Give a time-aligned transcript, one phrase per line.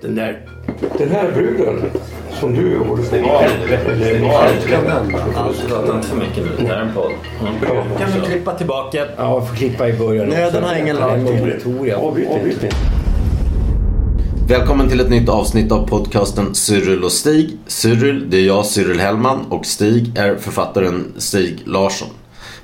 [0.00, 0.40] Den där...
[0.98, 1.90] Den här bruden
[2.40, 3.02] som du gjorde.
[3.10, 3.44] Det var
[5.94, 6.50] inte för mycket nu.
[6.58, 7.12] Det här är en podd.
[7.98, 9.04] Kan vi klippa tillbaka?
[9.16, 10.28] Ja, får klippa i början.
[10.28, 11.20] Nöden har ingen lag.
[11.96, 12.74] Avbryt
[14.48, 17.58] Välkommen till ett nytt avsnitt av podcasten Cyril och Stig.
[17.66, 22.08] Cyril, det är jag, Cyril Hellman och Stig är författaren Stig Larsson.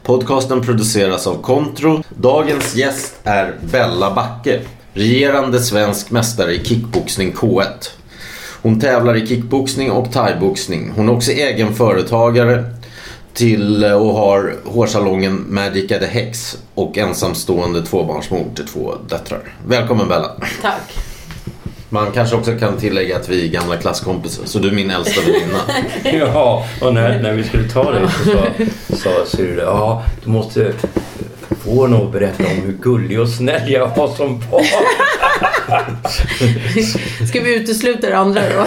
[0.03, 2.03] Podcasten produceras av Kontro.
[2.09, 4.61] Dagens gäst är Bella Backe,
[4.95, 7.67] regerande svensk mästare i kickboxning K1.
[8.63, 10.93] Hon tävlar i kickboxning och thaiboxning.
[10.97, 12.65] Hon är också egen företagare
[13.35, 19.55] till och har hårsalongen Magica the Hex och ensamstående tvåbarnsmor till två döttrar.
[19.67, 20.31] Välkommen Bella.
[20.63, 20.93] Tack.
[21.89, 25.21] Man kanske också kan tillägga att vi är gamla klasskompisar, så du är min äldsta
[25.21, 25.61] väninna.
[26.27, 30.73] Ja, och när, när vi skulle ta dig så sa, sa Cyril, ja, du måste
[31.65, 34.65] få henne att berätta om hur gullig och snäll jag var som barn.
[37.29, 38.67] Ska vi utesluta det andra då?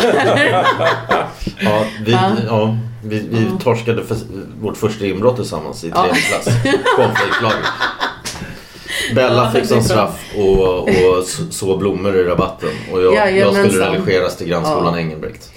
[1.59, 2.11] Ja, vi,
[2.47, 4.17] ja, vi, vi torskade för
[4.61, 6.45] vårt första inbrott tillsammans i tredje klass.
[6.95, 7.65] Cornflakelaget.
[9.15, 14.37] Bella fick som straff och, och så blommor i rabatten och jag, jag skulle relegeras
[14.37, 14.99] till grannskolan Ja.
[14.99, 15.51] Engelbrekt.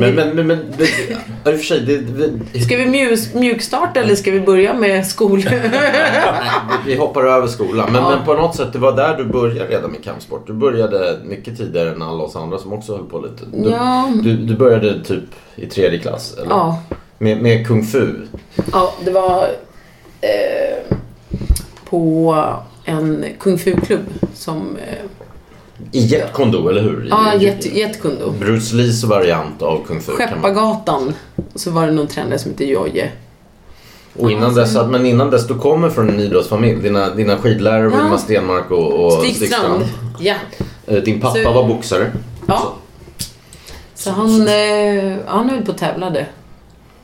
[0.00, 0.84] Men, men, men, men det,
[1.50, 1.96] i och för sig, det,
[2.52, 5.44] det, Ska vi mjuk, mjukstarta eller ska vi börja med skol?
[5.44, 5.62] Nej,
[6.86, 7.92] vi vi hoppar över skolan.
[7.92, 8.10] Men, Ja.
[8.16, 10.46] men på något sätt, det var där du började redan med kampsport.
[10.46, 13.44] Du började mycket tidigare än alla oss andra som också höll på lite.
[13.52, 14.12] Du, Ja.
[14.22, 15.24] du, du började typ
[15.56, 16.50] i tredje klass, eller?
[16.50, 16.82] ja.
[17.18, 18.06] Med, med kung fu.
[18.72, 19.42] ja, det var
[20.20, 20.96] eh,
[21.84, 22.36] på
[22.84, 24.04] en kung fu-klubb
[24.34, 24.76] som...
[24.76, 24.94] Eh,
[25.92, 27.04] I Jet Kondo, eller hur?
[27.06, 28.30] I- ja, Jet, Jet Kundo.
[28.30, 30.12] Bruce Lees variant av kung fu.
[30.12, 31.14] Skeppargatan.
[31.54, 33.10] Så var det någon tränare som hette Jojje.
[34.18, 36.80] Och innan dess, men innan dess, du kommer från en idrottsfamilj.
[36.82, 38.00] Dina, dina skidlärare var Ja.
[38.02, 39.84] Ingemar Stenmark och, och Stig Strand.
[40.18, 40.34] Ja.
[40.86, 42.12] Eh, Din pappa Så- var boxare.
[42.46, 42.74] ja.
[43.94, 46.26] Så han, eh, han höll på och tävlade.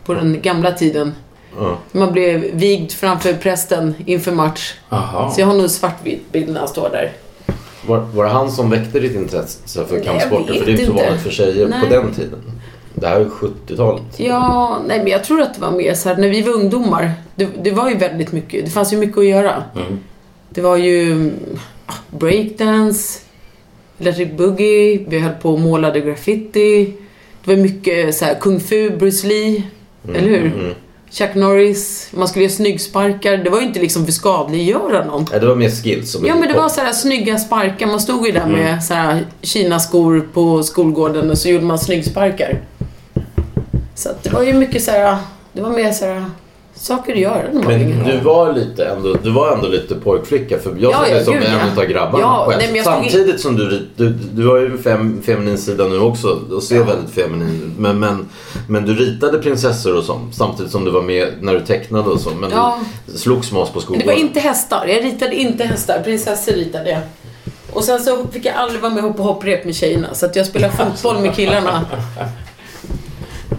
[0.04, 1.14] På den gamla tiden.
[1.58, 1.78] Ja.
[1.92, 4.74] Man blev vigd framför prästen inför match.
[4.88, 5.30] Aha.
[5.34, 7.12] Så jag har nog svartvit bild när han står där.
[7.86, 10.54] Var, var det han som väckte ditt intresse för kampsporter?
[10.54, 11.80] För det är inte så vanligt för tjejer Nej.
[11.80, 12.38] på den tiden.
[12.94, 14.02] Det här är 70-talet.
[14.16, 17.12] Ja, nej men jag tror att det var mer så här, när vi var ungdomar.
[17.34, 19.64] Det, det var ju väldigt mycket, det fanns ju mycket att göra.
[19.74, 19.98] Mm.
[20.48, 21.32] Det var ju mm,
[22.10, 23.20] breakdance,
[23.98, 26.92] electric boogie, vi höll på och målade graffiti.
[27.44, 29.62] Det var mycket så här kung fu, Bruce Lee,
[30.08, 30.46] eller hur?
[30.46, 30.74] mm.
[31.10, 33.36] Chuck Norris, man skulle göra snyggsparkar.
[33.36, 35.26] Det var ju inte liksom för skadliggöra någon.
[35.30, 36.12] Nej, det var mer skills.
[36.12, 37.86] som Ja men det var så här snygga sparkar.
[37.86, 38.52] Man stod ju där Mm.
[38.52, 42.60] med så här kinaskor på skolgården och så gjorde man snyggsparkar.
[43.94, 45.16] Så att det var ju mycket så här,
[45.52, 46.24] det var mer så här
[46.86, 50.58] saker att göra när man Men du var, lite ändå, du var ändå lite pojkflicka
[50.58, 51.72] för jag Ja, såg ja, dig som gud, en ja.
[51.72, 55.22] utav grabbarna Ja, nej, men jag Samtidigt som du, du, du har ju en fem,
[55.26, 57.74] feminin sida nu också och ser väldigt feminin.
[57.78, 58.28] Men, men,
[58.68, 62.20] men du ritade prinsessor och sånt samtidigt som du var med när du tecknade och
[62.20, 62.30] så.
[62.30, 62.78] Men Ja.
[63.06, 64.06] du slogs med oss på Det skolgården.
[64.08, 64.86] var inte hästar.
[64.86, 66.00] Jag ritade inte hästar.
[66.04, 67.00] Prinsessor ritade jag.
[67.72, 70.14] Och sen så fick jag aldrig vara med på hopprep med tjejerna.
[70.14, 71.84] Så att jag spelade fotboll med killarna.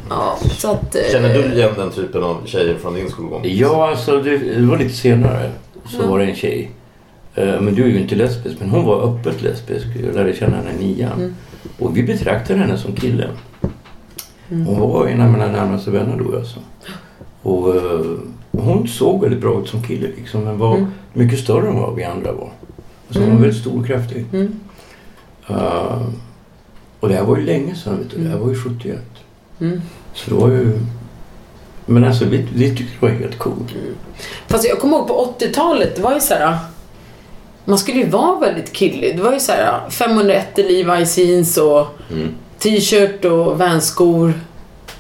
[0.09, 0.95] Ja, så att...
[0.95, 3.41] eh, Känner du igen den typen av tjejer från din skolgång?
[3.45, 5.51] Ja, alltså det, det var lite senare.
[5.85, 6.71] Så var det en tjej.
[7.35, 9.85] Eh, Men du är ju inte lesbisk, men hon var öppet lesbisk.
[10.05, 11.35] Jag lärde känna henne i nian.
[11.79, 13.27] Och vi betraktade henne som kille.
[14.49, 16.59] Hon var en av mina närmaste vänner då alltså.
[17.41, 18.01] Och eh,
[18.51, 22.03] hon såg väldigt bra ut som kille liksom, men var mycket större än vad vi
[22.03, 22.49] andra var.
[23.09, 24.25] Så hon var väldigt stor och kraftig.
[24.33, 24.59] Mm.
[25.49, 26.01] Eh,
[26.99, 28.23] och det här var ju länge sedan, vet du.
[28.23, 28.99] Det här var ju 71.
[30.17, 30.25] Mm.
[30.25, 30.79] Så det var ju...
[31.85, 33.67] Men alltså vi, vi tyckte det var helt coolt.
[34.47, 36.57] Fast jag kommer ihåg på 80-talet, det var ju så här.
[37.65, 39.17] Man skulle ju vara väldigt killig.
[39.17, 42.33] Det var ju så här 501 Levi's jeans och Mm.
[42.59, 44.33] t-shirt och vänskor.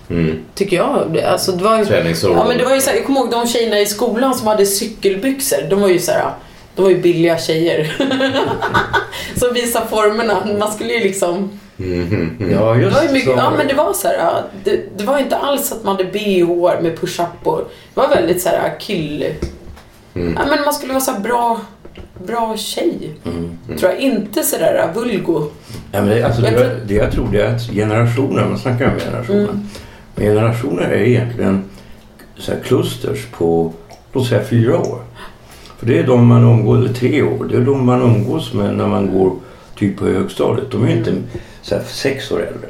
[0.09, 0.39] Mm.
[0.55, 1.19] Tycker jag.
[1.19, 1.83] Alltså, det var ju,
[2.23, 4.47] ja, men det var ju så här, Jag kommer ihåg de tjejerna i skolan som
[4.47, 5.57] hade cykelbyxor.
[5.69, 6.31] De var ju så här.
[6.75, 7.95] De var ju billiga tjejer.
[9.39, 10.47] som visar formerna.
[10.59, 11.59] Man skulle ju liksom...
[11.77, 12.37] Mhm.
[12.51, 13.37] Ja, Det just var ju mycket, så.
[13.37, 14.43] ja men det var så här.
[14.63, 17.57] Det, det var inte alls att man hade bh med push-up och...
[17.93, 19.25] Det var väldigt så här kill...
[20.13, 20.33] Mm.
[20.39, 21.61] Ja men man skulle vara så här bra...
[22.27, 23.13] bra tjej.
[23.79, 23.99] Tror jag.
[23.99, 25.43] Inte sådär vulgo.
[25.91, 28.57] Ja, men det, alltså, Jag det, tror- det jag tror det är att generationer, man
[28.59, 29.43] snackar om generationer.
[29.43, 29.67] Mm.
[30.15, 31.63] Men generationer är egentligen
[32.37, 33.73] så här klusters på,
[34.13, 34.99] låt säga fyra år.
[35.79, 38.75] För det är de man umgås, eller tre år, det är de man umgås med
[38.77, 39.31] när man går
[39.75, 40.71] typ på högstadiet.
[40.71, 41.13] De är inte
[41.67, 42.69] så här sex år äldre.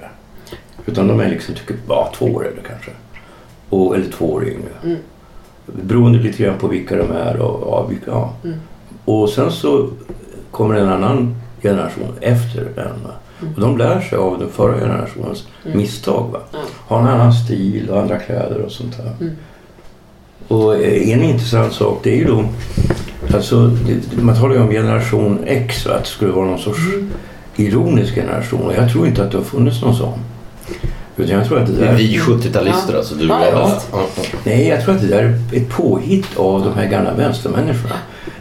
[0.85, 2.91] Utan de är liksom, tycker, bara två år äldre kanske.
[3.69, 4.69] Och, eller två år yngre.
[4.83, 4.97] Mm.
[5.65, 8.33] Beroende lite grann på vilka de är och, ja, vilka, ja.
[8.43, 8.57] Mm.
[9.05, 9.89] Och sen så
[10.51, 13.03] kommer en annan generation efter den.
[13.03, 13.11] Va?
[13.55, 16.29] Och de lär sig av den förra generationens misstag.
[16.31, 16.39] Va?
[16.51, 16.59] Ja.
[16.87, 19.13] Har en annan stil och andra kläder och sånt där.
[19.21, 19.35] Mm.
[20.47, 22.45] Och eh, en intressant sak det är ju då
[23.33, 25.93] Alltså, det, man talar ju om generation X, va?
[25.93, 26.79] att det skulle vara någon sorts
[27.57, 28.61] ironisk generation.
[28.61, 30.19] Och jag tror inte att det har funnits någon sån.
[31.17, 31.97] Utan jag tror att det Det är där...
[31.97, 32.97] vi 70-talister Ja.
[32.97, 33.15] alltså.
[33.15, 33.47] Du Ja.
[33.51, 34.23] Ja, ja.
[34.43, 37.95] Nej, jag tror att det där är ett påhitt av de här gamla vänstermänniskorna.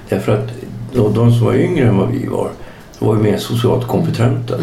[0.08, 0.48] Därför att
[0.94, 2.48] de, de som var yngre än vad vi var,
[2.98, 4.54] de var ju mer socialt kompetenta.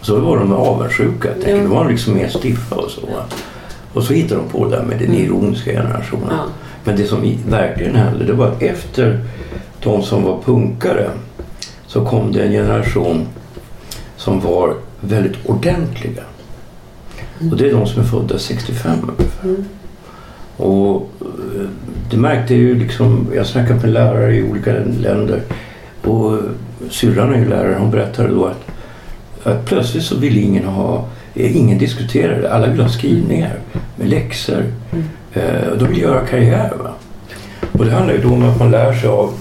[0.00, 1.28] Och så var de avundsjuka.
[1.46, 1.56] Ja.
[1.56, 3.00] Då var de liksom mer stiffa och så.
[3.92, 6.28] Och så hittade de på det där med den ironiska generationen.
[6.30, 6.44] Ja.
[6.84, 9.20] Men det som verkligen hände, det var att efter
[9.82, 11.10] de som var punkare
[11.86, 13.26] så kom det en generation
[14.20, 16.22] som var väldigt ordentliga.
[17.50, 19.64] Och det är de som är födda 65 ungefär.
[20.56, 21.68] Och eh,
[22.10, 25.42] det märkte jag ju liksom, jag snackade med lärare i olika länder
[26.04, 26.38] och
[26.90, 28.66] syrran är ju lärare, hon berättade då att,
[29.42, 33.58] att plötsligt så ville ingen ha, eh, ingen diskuterade, alla ville ha skrivningar
[33.96, 34.64] med läxor.
[35.32, 36.72] Eh, och de vill göra karriär.
[36.82, 36.90] Va?
[37.72, 39.34] Och det handlar ju då om att man lär sig av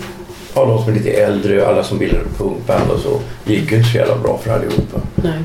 [0.55, 3.19] ja, de som är lite äldre, alla som bildade punkband och så.
[3.45, 5.01] Det gick ju inte så jävla bra för allihopa.
[5.15, 5.39] Nej.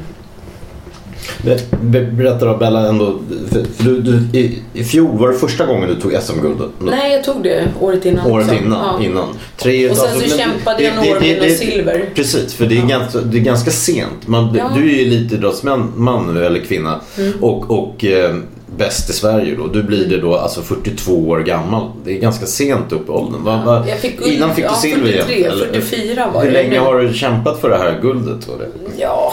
[1.42, 3.18] Be- be- Berätta då Bella ändå.
[3.52, 6.68] För, för du, du, i, I fjol var det första gången du tog SM-guldet.
[6.78, 8.64] Nej, jag tog det året innan Året också.
[8.64, 8.96] innan.
[9.00, 9.04] Ja.
[9.06, 9.28] innan.
[9.56, 12.08] Tre, Och sen alltså, så men kämpade jag några år med något silver.
[12.14, 12.86] Precis, för det är, Ja.
[12.86, 14.26] ganska, det är ganska sent.
[14.26, 14.70] Man, Ja.
[14.76, 17.32] Du är ju elitidrottsman man, eller kvinna Mm.
[17.40, 18.34] och, och eh,
[18.76, 19.66] bäst i Sverige då.
[19.66, 21.90] Du blir det då alltså 42 år gammal.
[22.04, 23.44] Det är ganska sent upp i åldern.
[23.44, 25.52] Va, va, fick innan fick du ja, silver 43, igen?
[25.52, 25.80] eller?
[25.80, 26.62] 44 var Hur det.
[26.62, 28.48] länge har du kämpat för det här guldet?
[28.48, 28.68] Var det?
[28.98, 29.32] Ja.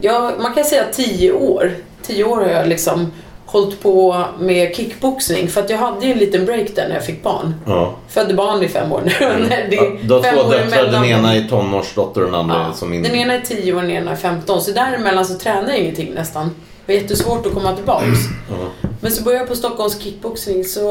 [0.00, 1.70] ja, man kan säga 10 år.
[2.02, 3.10] 10 år har jag liksom
[3.46, 5.48] hållit på med kickboxning.
[5.48, 7.54] För att jag hade ju en liten break där när jag fick barn.
[7.66, 7.94] Ja.
[8.08, 9.10] Födde barn i fem år nu.
[9.70, 12.90] Det är Du har två döttrar, den ena är tonårsdotter och den andra Ja, som
[12.90, 13.02] min...
[13.02, 14.62] Den ena är 10 och den ena är 15.
[14.62, 16.50] Så däremellan så tränar jag ingenting nästan.
[16.86, 18.18] Var jättesvårt att komma tillbaks.
[18.50, 18.56] Ja.
[19.00, 20.82] Men så började jag på Stockholms kickboxning så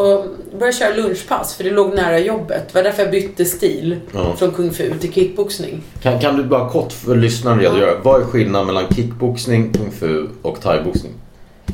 [0.51, 2.63] började jag köra lunchpass för det låg nära jobbet.
[2.67, 4.35] Det var därför jag bytte stil Ja.
[4.35, 5.83] från kung fu till kickboxning.
[6.01, 7.99] Kan, kan du bara kort för lyssnaren redogöra.
[8.03, 11.11] Vad är skillnaden mellan kickboxning, kung fu och thaiboxning?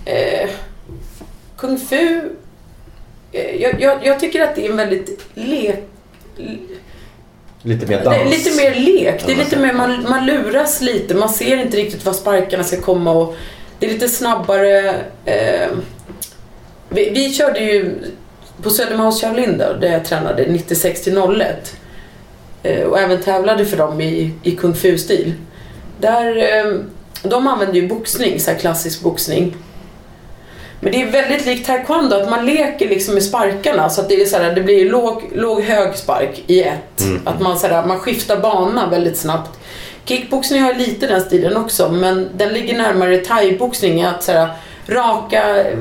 [0.05, 0.49] Eh,
[1.57, 2.29] kung fu...
[3.31, 5.83] Eh, jag, jag, jag tycker att det är en väldigt lek...
[7.63, 8.31] Lite mer dans?
[8.37, 9.23] lite mer lek.
[9.25, 11.15] Det är Ja, lite mer, man, man luras lite.
[11.15, 13.35] Man ser inte riktigt var sparkarna ska komma och
[13.81, 14.95] det är lite snabbare.
[15.25, 15.69] Eh,
[16.89, 17.95] vi, vi körde ju
[18.61, 21.75] på Södermalms Shaolin där, där jag tränade 96 till 01.
[22.63, 25.33] Eh, och även tävlade för dem i, i kung fu-stil.
[25.99, 26.73] Där, eh,
[27.23, 29.55] de använder ju boxning, så klassisk boxning.
[30.79, 34.21] Men det är väldigt likt taekwondo, att man leker liksom med sparkarna så att det,
[34.21, 37.03] är så här, det blir låg, låg hög spark i ett.
[37.25, 39.59] Att man, så här, man skiftar bana väldigt snabbt.
[40.05, 44.03] Kickboxning har lite den stilen också, men den ligger närmare thaiboxning.
[44.03, 44.49] Att så här,
[44.87, 45.77] raka eh,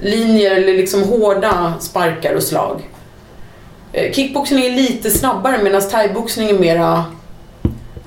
[0.00, 2.88] linjer eller liksom hårda sparkar och slag.
[3.92, 7.04] Eh, Kickboxning är lite snabbare medan thaiboxning är mera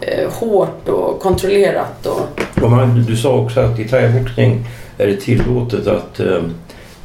[0.02, 2.06] eh, hårt och kontrollerat.
[2.06, 4.66] Och, Och man, du sa också att i thaiboxning
[4.98, 6.42] är det tillåtet att eh,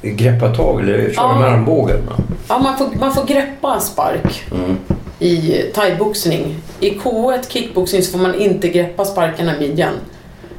[0.03, 1.39] greppa tag eller köra Ja.
[1.41, 2.11] med armbågen.
[2.49, 4.77] ja, man, får, man får greppa spark Mm.
[5.19, 6.57] I thaiboxning.
[6.81, 9.95] I K1 kickboxning så får man inte greppa sparkarna i midjan.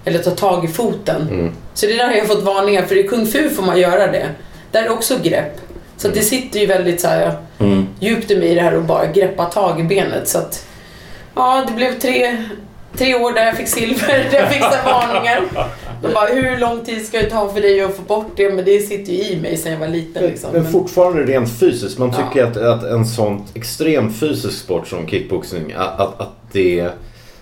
[0.05, 1.51] Eller ta tag i foten.
[1.73, 2.95] Så det där har jag fått varningar för.
[2.95, 4.25] I kung fu får man göra det.
[4.71, 5.53] Där är också grepp.
[5.97, 7.87] Så det sitter ju väldigt så här, Mm.
[7.99, 10.27] djupt i mig det här att bara greppa tag i benet.
[10.27, 10.65] Så att,
[11.35, 12.37] ja, det blev tre,
[12.97, 15.41] tre år där jag fick silver, där jag fick varningar.
[16.01, 18.49] De bara, hur lång tid ska det ta för dig att få bort det?
[18.49, 20.23] Men det sitter ju i mig sedan jag var liten.
[20.23, 20.49] Liksom.
[20.53, 21.97] Men Men- fortfarande rent fysiskt.
[21.99, 22.29] Man Ja.
[22.29, 26.89] tycker att, att en sån extrem fysisk sport som kickboxning, att, att, att det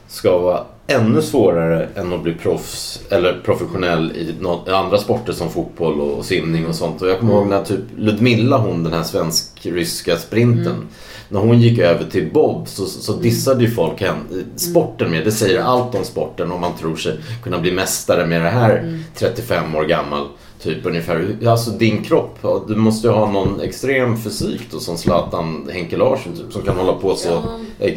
[0.07, 5.50] ska vara ännu svårare än att bli proffs eller professionell i nå- andra sporter som
[5.50, 7.01] fotboll och simning och sånt.
[7.01, 10.88] Och jag kommer ihåg när typ Ludmilla, hon den här svensk-ryska sprinten,
[11.29, 14.20] när hon gick över till bob så, så dissade ju folk henne,
[14.55, 15.25] sporten med.
[15.25, 19.00] Det säger allt om sporten om man tror sig kunna bli mästare med det här
[19.15, 20.27] 35 år gammal
[20.65, 21.38] Typ ungefär.
[21.48, 26.36] Alltså din kropp, du måste ju ha någon extrem fysik då som Zlatan Henke Larsson
[26.36, 27.34] typ, som kan hålla på så.
[27.79, 27.94] Eh,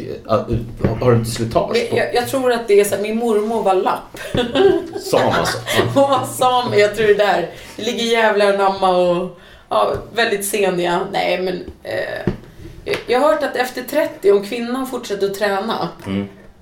[0.99, 1.97] Har du inte slitage på?
[1.97, 4.19] Jag, jag tror att det är så här, min mormor var lapp.
[5.01, 5.57] Sam alltså.
[5.77, 5.83] Ja.
[5.93, 7.49] Hon var same, jag tror det där.
[7.75, 10.99] Det ligger jävlar anamma och ja, väldigt seniga.
[11.11, 12.33] Nej men eh,
[13.07, 15.89] jag har hört att efter 30, om kvinnan fortsätter att träna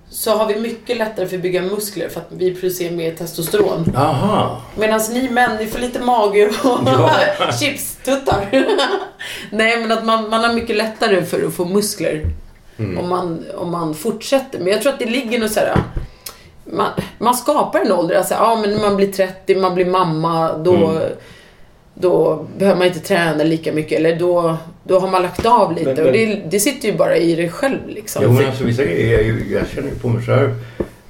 [0.10, 3.96] så har vi mycket lättare för att bygga muskler för att vi producerar mer testosteron.
[3.96, 4.62] Aha.
[4.76, 7.12] Medan ni män, ni får lite mage och Ja.
[7.60, 8.48] chipstuttar.
[9.52, 12.26] Nej, men att man, man har mycket lättare för att få muskler
[13.00, 14.60] om, man, om man fortsätter.
[14.60, 15.78] Men jag tror att det ligger något så här...
[16.66, 18.16] Man, man skapar en ålder.
[18.16, 21.02] Alltså, ja, men när man blir 30, man blir mamma, då,
[21.94, 24.00] då behöver man inte träna lika mycket.
[24.00, 25.94] Eller då, då har man lagt av lite.
[25.96, 28.22] Men- Och det, det sitter ju bara i dig själv liksom.
[28.26, 30.50] Jo, men alltså, vissa grejer, ju- jag känner ju på mig själv.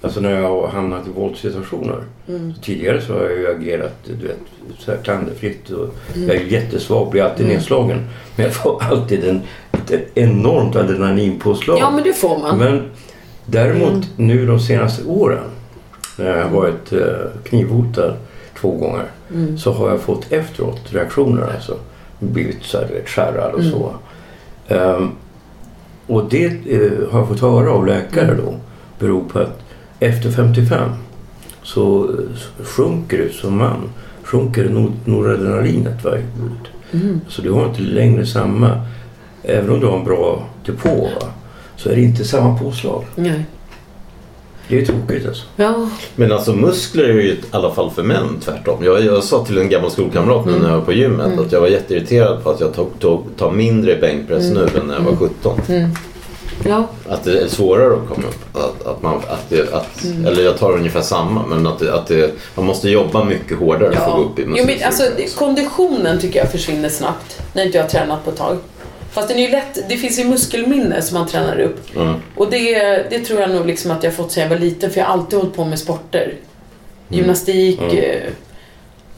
[0.02, 2.04] Alltså när jag har hamnat i våldssituationer.
[2.28, 2.54] Mm.
[2.62, 4.38] Tidigare så har jag ju agerat du vet,
[4.80, 5.70] så här klanderfritt.
[5.70, 6.28] Och Mm.
[6.28, 8.08] Jag är jättesvag, blir alltid nedslagen.
[8.36, 9.42] Men jag får alltid en,
[9.72, 11.78] ett enormt adrenalinpåslag.
[11.80, 12.58] Ja, men det får man.
[12.58, 12.82] Men
[13.46, 14.02] däremot Mm.
[14.16, 15.44] nu de senaste åren
[16.18, 17.00] när jag har varit eh,
[17.44, 18.14] knivhotad
[18.62, 19.04] två gånger
[19.34, 19.58] Mm.
[19.58, 21.44] så har jag fått efteråt reaktioner.
[21.56, 21.78] Alltså
[22.20, 23.92] blivit så här, skärrad och så.
[24.68, 24.84] Mm.
[24.96, 25.12] Ehm,
[26.08, 28.46] och det eh, har jag fått höra av läkare Mm.
[28.46, 28.54] då
[29.00, 29.60] beror på att
[30.00, 30.90] efter 55
[31.64, 33.90] så eh, sjunker du som man
[34.24, 36.12] sjunker nor- noradrenalinet va.
[36.94, 37.22] Mm.
[37.28, 38.82] Så du har inte längre samma,
[39.44, 41.28] även om du har en bra depå va,
[41.76, 43.04] så är det inte samma påslag.
[43.16, 43.46] Nej.
[44.70, 45.44] Det är tråkigt alltså.
[45.56, 45.90] Ja.
[46.16, 48.84] Men alltså muskler är ju i alla fall för män tvärtom.
[48.84, 51.62] Jag, jag sa till en gammal skolkamrat nu när jag var på gymmet att jag
[51.62, 55.16] var jätteirriterad på att jag tog, tog, tar mindre bänkpress nu än när jag var
[55.16, 55.60] 17.
[56.66, 56.88] ja.
[57.10, 58.58] Att det är svårare att komma upp.
[58.58, 62.08] Att, att man, att det, att, Eller jag tar ungefär samma men att, det, att
[62.08, 64.86] det, man måste jobba mycket hårdare för att gå upp i muskelstyrka.
[64.86, 65.04] alltså,
[65.38, 68.58] konditionen tycker jag försvinner snabbt när inte jag har tränat på ett tag.
[69.18, 71.80] Fast den är ju lätt, det finns ju muskelminne som man tränar upp.
[71.96, 72.16] Ja.
[72.36, 72.74] Och det,
[73.10, 75.14] det tror jag nog liksom att jag fått sedan jag var liten för jag har
[75.14, 76.34] alltid hållit på med sporter.
[77.10, 78.22] Gymnastik, eh,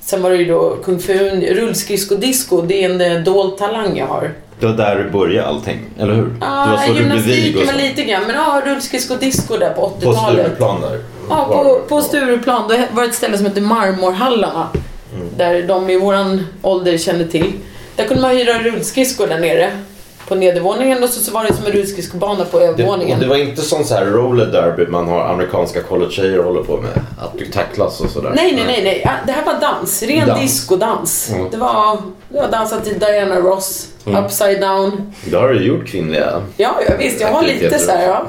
[0.01, 1.13] sen var det ju då kung fu,
[1.53, 4.31] rullskridsko-disco, det är en eh, dold talang jag har.
[4.59, 6.23] Det var där det började allting, eller hur?
[6.25, 10.11] det Ja, var så du blev var lite grann, men ja, rullskridsko-disco där på På
[10.11, 10.45] 80-talet.
[10.45, 10.99] Stureplan där.
[11.29, 11.89] Ja, Var på, det?
[11.89, 12.67] på Stureplan.
[12.69, 14.67] Då var det ett ställe som hette Marmorhallarna.
[15.37, 17.51] Där de i våran ålder kände till.
[17.95, 19.71] Där kunde man hyra rullskridskor där nere.
[20.29, 23.17] På nedervåningen och så, så var det som en rullskridskobana på Det, övervåningen.
[23.17, 26.77] och det var inte sån så här roller derby man har amerikanska college-tjejer håller på
[26.77, 26.91] med.
[27.19, 28.31] Att du tacklas och sådär.
[28.35, 29.07] Nej, nej, nej, nej.
[29.25, 30.03] Det här var dans.
[30.03, 30.41] Ren Dans.
[30.41, 31.29] discodans.
[31.33, 31.47] Mm.
[31.51, 31.97] Det, var,
[32.29, 33.87] det var dansat till Diana Ross.
[34.05, 35.13] Upside down.
[35.25, 36.41] Det har du gjort kvinnliga.
[36.57, 37.21] Ja, ja visst.
[37.21, 38.25] Jag har lite så här, ja.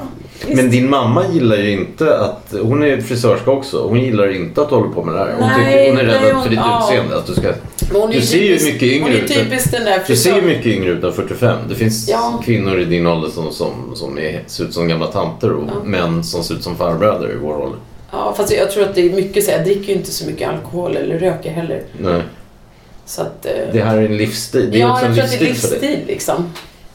[0.47, 4.69] Men din mamma gillar ju inte att, hon är frisörska också, hon gillar inte att
[4.69, 5.33] du håller på med det här.
[5.39, 6.83] Hon, Nej, tycker, hon är rädd nej, hon- för ditt ja.
[6.83, 7.17] utseende.
[7.17, 7.53] Att du, ska,
[8.07, 10.07] du ju ser ju typisk- mycket yngre ut.
[10.07, 11.57] Du ser ju mycket yngre ut än 45.
[11.69, 12.41] Det finns Ja.
[12.45, 16.23] kvinnor i din ålder som, som, som är, ser ut som gamla tanter och män
[16.23, 17.79] som ser ut som farbröder i vår ålder.
[18.11, 20.49] Ja, fast jag tror att det är mycket så jag dricker ju inte så mycket
[20.49, 21.83] alkohol eller röker heller.
[22.01, 22.21] Nej.
[23.05, 23.45] Så att...
[23.45, 24.69] eh, Det här är en livsstil.
[24.71, 25.89] Det är ja, också jag en tror att det är livsstil för dig.
[25.89, 26.49] livsstil liksom.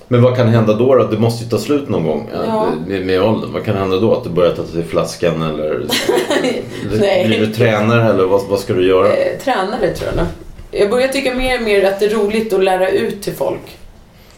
[0.09, 0.95] Men vad kan hända då?
[0.95, 1.05] då?
[1.05, 2.39] Det måste ju ta slut någon gång ja.
[2.47, 2.67] Ja.
[2.87, 3.53] med, med åldern.
[3.53, 4.15] Vad kan hända då?
[4.15, 5.87] Att du börjar ta till flaskan eller
[7.27, 9.09] blir du tränare eller vad, vad ska du göra?
[9.17, 10.27] Eh, tränare tror jag.
[10.81, 13.79] Jag börjar tycka mer och mer att det är roligt att lära ut till folk.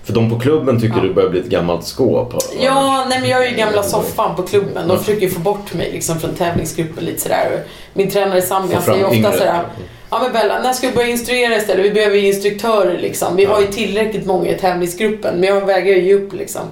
[0.05, 1.03] För de på klubben tycker Ja.
[1.03, 2.35] du börjar bli ett gammalt skåp.
[2.61, 4.89] Ja, nej men jag är ju gamla soffan på klubben.
[4.89, 7.63] De försöker ju få bort mig liksom från tävlingsgruppen lite sådär.
[7.93, 9.33] Min tränare Sami, han säger ofta yngre.
[9.33, 9.63] sådär.
[10.11, 11.85] Ja men Bella, när ska vi börja instruera istället?
[11.85, 13.37] Vi behöver ju instruktörer liksom.
[13.37, 15.41] Vi har ju tillräckligt många i tävlingsgruppen.
[15.41, 16.63] Men jag vägrar ju ge upp liksom.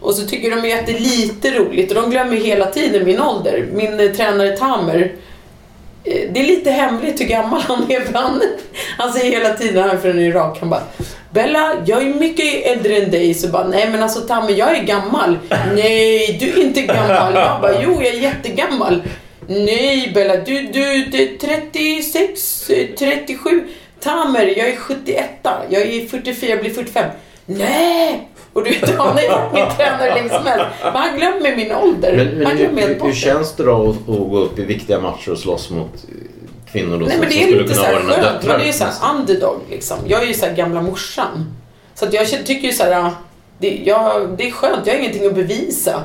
[0.00, 3.04] Och så tycker de ju att det är lite roligt och de glömmer hela tiden
[3.04, 3.66] min ålder.
[3.72, 5.12] Min eh, tränare Tamer,
[6.04, 8.42] eh, det är lite hemligt hur gammal han är för han,
[8.98, 10.82] han säger hela tiden, han är från Irak, han bara
[11.30, 13.34] Bella, jag är mycket äldre än dig.
[13.34, 15.38] Så bara, nej men alltså Tamer, jag är gammal.
[15.74, 17.34] Nej, du är inte gammal.
[17.34, 19.02] Jag bara, jo jag är jättegammal.
[19.46, 23.64] Nej Bella, du, du, du är 36, eh, 37.
[24.00, 25.28] Tamer, jag är 71.
[25.68, 27.10] Jag är 44, jag blir 45.
[27.46, 28.28] Nej!
[28.52, 30.66] Och du vet, han varit min tränare länge som helst.
[30.82, 32.16] Men han glömmer min ålder.
[32.16, 35.00] Men, men han glömmer hur, hur känns det då att, att gå upp i viktiga
[35.00, 37.92] matcher och slåss mot eh, kvinnor då, Nej men det är lite kunna så vara
[37.92, 38.46] här dina skönt.
[38.46, 39.98] Man är ju så här underdog liksom.
[40.06, 41.56] Jag är ju så här gamla morsan.
[41.94, 43.10] Så jag tycker ju så här.
[43.58, 46.04] Det, jag, det är skönt, jag har ingenting att bevisa.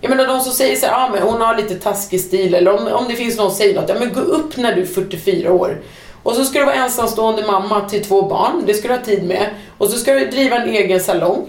[0.00, 2.54] Jag menar de som säger så här, ah, men hon har lite taskig stil.
[2.54, 4.82] Eller om, om det finns någon som säger något, ja men gå upp när du
[4.82, 5.80] är 44 år.
[6.22, 9.24] Och så ska du vara ensamstående mamma till två barn, det ska du ha tid
[9.24, 9.50] med.
[9.78, 11.48] Och så ska du driva en egen salong.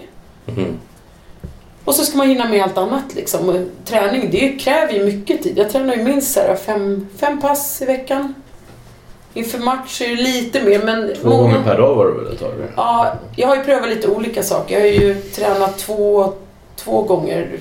[1.84, 3.48] Och så ska man hinna med allt annat liksom.
[3.48, 5.58] Och träning, det kräver ju mycket tid.
[5.58, 8.34] Jag tränar ju minst här fem, fem pass i veckan.
[9.36, 11.14] Inför match är det lite mer, men...
[11.22, 12.52] Två gånger per dag var det väl ett tag?
[12.76, 14.74] Ja, jag har ju prövat lite olika saker.
[14.74, 16.32] Jag har ju tränat två,
[16.76, 17.58] två gånger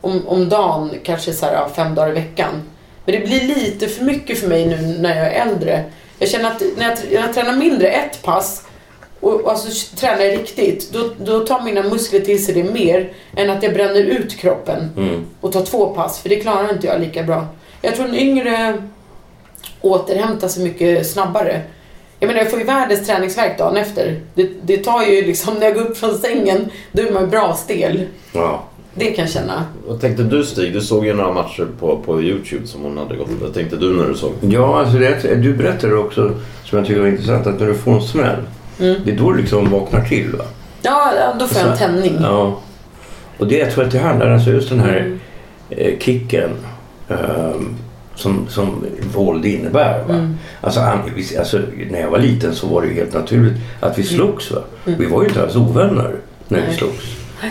[0.00, 2.62] om, om dagen, kanske så här, fem dagar i veckan.
[3.04, 5.84] Men det blir lite för mycket för mig nu när jag är äldre.
[6.18, 8.62] Jag känner att när jag, när jag tränar mindre, ett pass,
[9.20, 13.12] och, och alltså tränar jag riktigt, då, då tar mina muskler till sig det mer
[13.36, 15.26] än att jag bränner ut kroppen Mm.
[15.40, 17.46] och tar två pass, för det klarar inte jag lika bra.
[17.82, 18.82] Jag tror en yngre
[19.80, 21.60] återhämtar sig mycket snabbare.
[22.20, 24.20] Jag menar, jag får ju världens träningsvärk dagen efter.
[24.34, 27.28] Det, det tar ju liksom, när jag går upp från sängen, då är man ju
[27.28, 28.02] bra stel.
[28.32, 28.62] Ja.
[28.94, 29.64] Det kan jag känna.
[29.88, 30.72] Vad tänkte du Stig?
[30.72, 33.28] Du såg ju några matcher på, på Youtube som hon hade gått.
[33.42, 34.32] Vad tänkte du när du såg?
[34.40, 36.32] Ja, alltså det, du berättade också,
[36.64, 38.36] som jag tycker var intressant, att när du får en smäll,
[38.80, 39.00] Mm.
[39.04, 40.36] det är då du liksom vaknar till.
[40.36, 40.44] Va?
[40.82, 42.16] Ja, ja, då får jag en Så- tändning.
[42.22, 42.60] Ja.
[43.38, 45.18] Och det jag tror att det handlar alltså just den här Mm.
[45.70, 46.50] eh, kicken
[47.08, 47.76] ehm,
[48.20, 48.84] som, som
[49.14, 50.04] våld innebär.
[50.08, 50.14] Va?
[50.14, 50.38] Mm.
[50.60, 50.80] Alltså,
[51.16, 51.60] vi- alltså,
[51.90, 54.50] när jag var liten så var det ju helt naturligt att vi slogs.
[54.50, 54.60] Va?
[54.86, 54.98] Mm.
[54.98, 56.14] Vi var ju inte alls ovänner
[56.48, 56.76] när vi Nej.
[56.76, 57.04] slogs.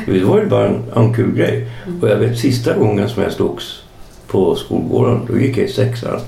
[0.05, 1.67] Det var ju bara en, en kul grej.
[1.87, 2.01] Mm.
[2.03, 3.83] Och jag vet sista gången som jag slogs
[4.27, 6.19] på skolgården, då gick jag i sexan.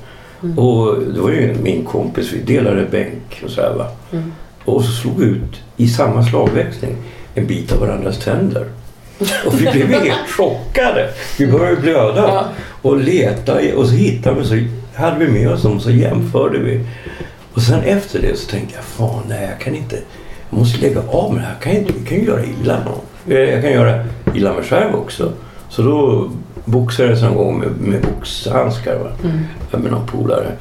[0.43, 0.59] Mm.
[0.59, 3.87] Och det var ju min kompis, vi delade bänk och sådär va.
[4.11, 4.31] Mm.
[4.65, 6.95] Och så slog vi ut i samma slagväxling
[7.35, 8.65] en bit av varandras tänder.
[9.45, 11.09] Och vi blev helt chockade.
[11.39, 12.45] Vi började blöda.
[12.81, 14.57] Och leta i- och så hittade vi så
[15.01, 16.85] hade vi med oss dem så jämförde vi.
[17.53, 19.95] Och sen efter det så tänkte jag, fan nej jag kan inte,
[20.49, 21.53] jag måste lägga av med det här.
[21.53, 23.33] Jag kan, inte, jag kan göra illa någon.
[23.37, 24.03] Eh, Jag kan göra
[24.35, 25.31] illa mig själv också.
[25.69, 26.29] Så då
[26.65, 29.11] boxades jag en gång med, med boxhandskar?
[29.23, 29.83] Mm.
[29.83, 30.51] med någon polare.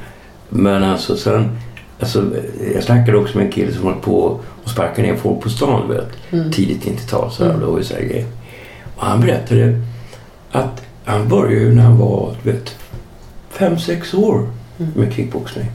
[0.49, 1.57] Men alltså sen,
[1.99, 2.23] alltså,
[2.73, 5.89] jag snackade också med en kille som höll på och sparkade ner folk på stan
[5.89, 6.51] vet, Mm.
[6.51, 7.31] tidigt 90-tal.
[7.31, 8.25] Så här, det var ju så här grejer.
[8.95, 9.81] Och han berättade
[10.51, 12.75] att han började ju när han var du vet,
[13.49, 14.91] fem, sex år Mm.
[14.95, 15.65] med kickboxning.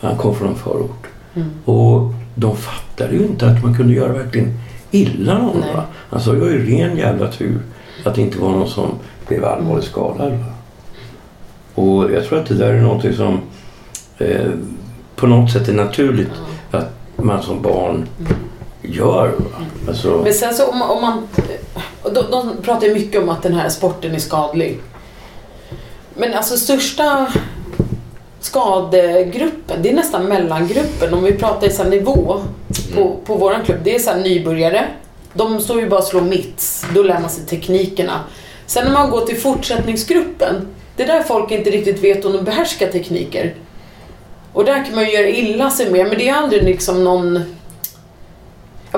[0.00, 1.06] Han kom från en förort.
[1.34, 1.48] Mm.
[1.64, 4.60] Och de fattade ju inte att man kunde göra verkligen
[4.90, 5.60] illa någon.
[5.60, 5.74] Nej.
[6.10, 6.20] Va?
[6.20, 7.60] Sa det var ju ren jävla tur
[8.04, 8.90] att det inte var någon som
[9.28, 10.32] blev allvarligt skadad.
[10.32, 10.44] Va?
[11.74, 13.40] Och jag tror att det där är någonting som
[14.18, 14.50] eh,
[15.16, 16.32] på något sätt är naturligt
[16.70, 18.06] att man som barn
[18.82, 19.34] gör.
[19.88, 21.28] Alltså, Men sen så om, man- om man...
[22.14, 24.78] De, de pratar ju mycket om att den här sporten är skadlig.
[26.14, 27.26] Men alltså största
[28.40, 31.14] skadegruppen, det är nästan mellangruppen.
[31.14, 32.40] Om vi pratar i så här nivå
[32.94, 33.78] på, på våran klubb.
[33.84, 34.84] Det är så här nybörjare.
[35.32, 36.86] De står ju bara och slår mitts.
[36.94, 38.20] Då lär man sig teknikerna.
[38.66, 40.68] Sen när man går till fortsättningsgruppen.
[40.96, 43.54] Det är där folk inte riktigt vet om de behärskar tekniker.
[44.52, 46.06] Och där kan man ju göra illa sig med.
[46.06, 47.40] Men det är aldrig liksom någon...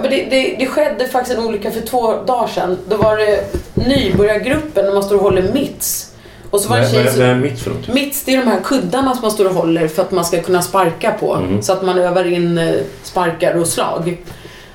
[0.02, 2.78] Ja, men det, det, det skedde faktiskt en olycka för två dagar sedan.
[2.88, 6.12] Då var det nybörjargruppen när man står och håller mitts.
[6.50, 7.22] Och så var det tjej vad, som...
[7.22, 7.88] vad är mitt för något?
[7.88, 10.42] Mitts, det är de här kuddarna som man står och håller för att man ska
[10.42, 11.36] kunna sparka på.
[11.36, 11.62] Mhm.
[11.62, 14.16] Så att man övar in eh, sparkar och slag.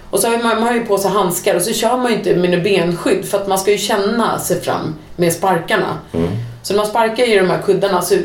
[0.10, 2.18] Och så har man, man har ju på sig handskar och så kör man ju
[2.18, 5.98] inte med benskydd för att man ska ju känna sig fram med sparkarna.
[6.14, 6.28] Mm.
[6.64, 8.16] Så när man sparkar i de här kuddarna så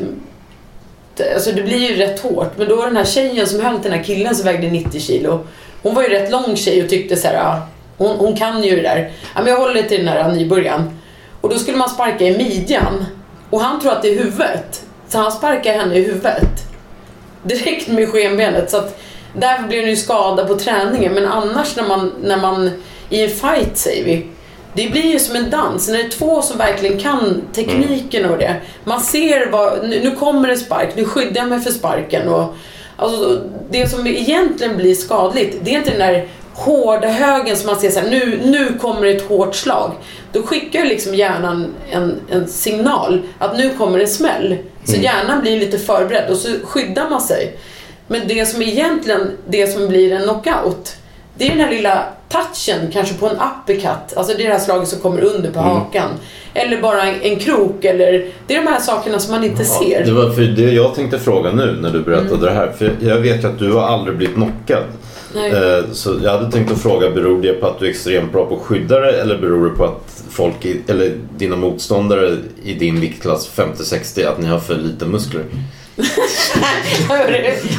[1.35, 2.53] Alltså det blir ju rätt hårt.
[2.57, 5.01] Men då var den här tjejen som höll till den här killen som vägde 90
[5.01, 5.47] kilo.
[5.83, 8.77] Hon var ju rätt lång tjej och tyckte så här, ja, hon, hon kan ju
[8.77, 9.13] det där.
[9.35, 10.99] Ja, men jag håller till den här nybörjaren.
[11.41, 13.05] Och då skulle man sparka i midjan.
[13.51, 14.83] Och han tror att det är huvudet.
[15.09, 16.49] Så han sparkar henne i huvudet.
[17.43, 18.71] Direkt med skenbenet.
[18.71, 19.01] Så att
[19.35, 21.15] därför blev det ju skada på träningen.
[21.15, 22.71] Men annars när man, när man
[23.09, 24.27] i en fight säger vi.
[24.75, 25.89] Det blir ju som en dans.
[25.89, 28.57] När det är två som verkligen kan tekniken och det.
[28.85, 32.29] Man ser vad, nu, kommer det spark, nu skyddar jag mig för sparken.
[32.29, 32.55] Och,
[32.97, 37.81] alltså, det som egentligen blir skadligt, det är inte den där hårda högen som man
[37.81, 39.93] ser så här, nu, nu kommer ett hårt slag.
[40.33, 44.57] Då skickar ju liksom hjärnan en, en signal att nu kommer en smäll.
[44.85, 47.57] Så hjärnan blir lite förberedd och så skyddar man sig.
[48.07, 50.97] Men det som egentligen, det som blir en knockout,
[51.41, 54.17] det är den här lilla touchen kanske på en uppercut.
[54.17, 56.11] Alltså det är det här slaget som kommer under på hakan.
[56.55, 58.13] Eller bara en, en krok eller...
[58.47, 60.05] Det är de här sakerna som man inte Ja, ser.
[60.05, 62.73] det var för det jag tänkte fråga nu när du berättade det här.
[62.79, 64.83] För jag vet ju att du har aldrig blivit knockad.
[65.35, 65.51] Nej.
[65.51, 68.47] Eh, Så jag hade tänkt att fråga, beror det på att du är extremt bra
[68.47, 73.01] på att skydda dig eller beror det på att folk, eller dina motståndare i din
[73.01, 75.45] viktklass 50-60, att ni har för lite muskler?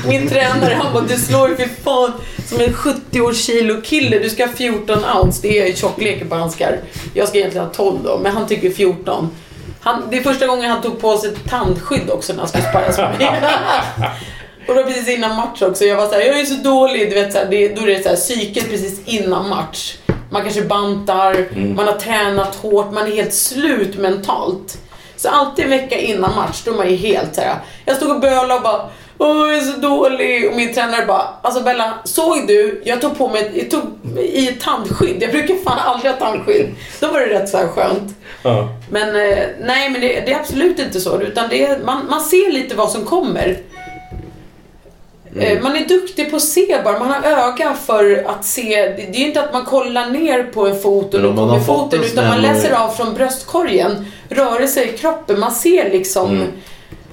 [0.07, 2.11] Min tränare han bara, du slår ju för fan
[2.45, 4.19] som en 70 års kilo kille.
[4.19, 5.39] Du ska ha 14 ounce.
[5.41, 6.79] Det är ju tjockleken på handskar.
[7.13, 9.29] Jag ska egentligen ha 12 då, men han tycker 14.
[9.79, 12.63] Han, det är första gången han tog på sig ett tandskydd också när han skulle
[12.63, 13.41] sparras med mig.
[14.67, 15.85] Och då precis innan match också.
[15.85, 17.09] Jag var såhär, jag är så dålig.
[17.09, 19.97] Du vet, så här, det, då är det så här, psyket precis innan match.
[20.29, 24.77] Man kanske bantar, man har tränat hårt, man är helt slut mentalt.
[25.21, 27.55] Så alltid en vecka innan match, då är man ju helt såhär.
[27.85, 30.49] Jag stod och bölade och bara Åh, jag är så dålig.
[30.49, 32.81] Och min tränare bara, alltså Bella, såg du?
[32.85, 33.81] Jag tog på mig jag tog
[34.19, 35.23] i ett tandskydd.
[35.23, 36.69] Jag brukar fan aldrig ha tandskydd.
[36.99, 38.15] Då var det rätt så här skönt.
[38.43, 38.69] Ja.
[38.89, 41.21] Men eh, nej, men det, det är absolut inte så.
[41.21, 43.57] Utan det man, man ser lite vad som kommer.
[45.35, 46.99] Eh, Man är duktig på att se bara.
[46.99, 48.75] Man har öga för att se.
[48.75, 51.99] Det är ju inte att man kollar ner på en fot och kommer foten.
[51.99, 54.05] en Utan man läser av från bröstkorgen.
[54.29, 55.39] Rörelser i kroppen.
[55.39, 56.43] Man ser liksom.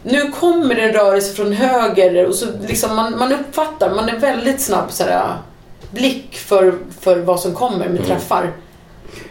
[0.03, 3.95] Nu kommer en rörelse från höger och så liksom man, man uppfattar.
[3.95, 5.37] Man är väldigt snabb så här,
[5.91, 8.53] blick för, för vad som kommer med träffar.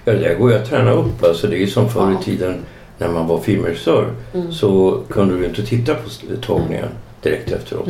[0.05, 1.23] Ja, det går ju att träna upp.
[1.23, 2.55] Alltså, det är som förr i tiden
[2.97, 4.13] när man var filmregissör
[4.51, 6.09] så kunde du inte titta på
[6.45, 6.87] tagningen
[7.21, 7.87] direkt efteråt.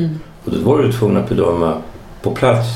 [0.48, 1.74] Och då var du tvungen att bedöma
[2.22, 2.68] på plats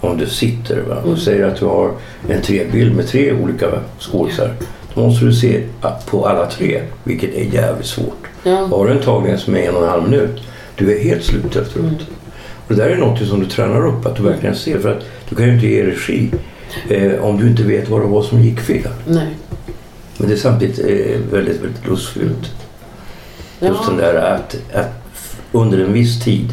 [0.00, 0.80] om du sitter.
[0.80, 0.96] Va?
[0.96, 1.90] Och säger att du har
[2.28, 3.66] en trebild med tre olika
[3.98, 4.52] skådisar.
[4.94, 5.62] Då måste du se
[6.10, 8.26] på alla tre, vilket är jävligt svårt.
[8.44, 8.56] Ja.
[8.70, 10.42] Har du en tagning som är en och en halv minut,
[10.76, 12.06] du är helt slut efteråt.
[12.68, 14.78] Och det där är något som du tränar upp, att du verkligen ser.
[14.78, 16.30] För att du kan ju inte ge regi
[16.88, 18.88] eh, om du inte vet vad det var som gick fel.
[19.06, 19.28] Nej.
[20.18, 22.52] Men det är samtidigt eh, väldigt, väldigt lustfyllt.
[23.60, 23.84] Just Ja.
[23.88, 24.90] den där att, att
[25.52, 26.52] under en viss tid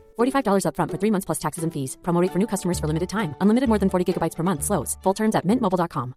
[0.17, 1.97] $45 upfront for three months plus taxes and fees.
[2.03, 3.35] Promo rate for new customers for limited time.
[3.41, 4.63] Unlimited more than 40 gigabytes per month.
[4.63, 4.97] Slows.
[5.03, 6.13] Full terms at mintmobile.com.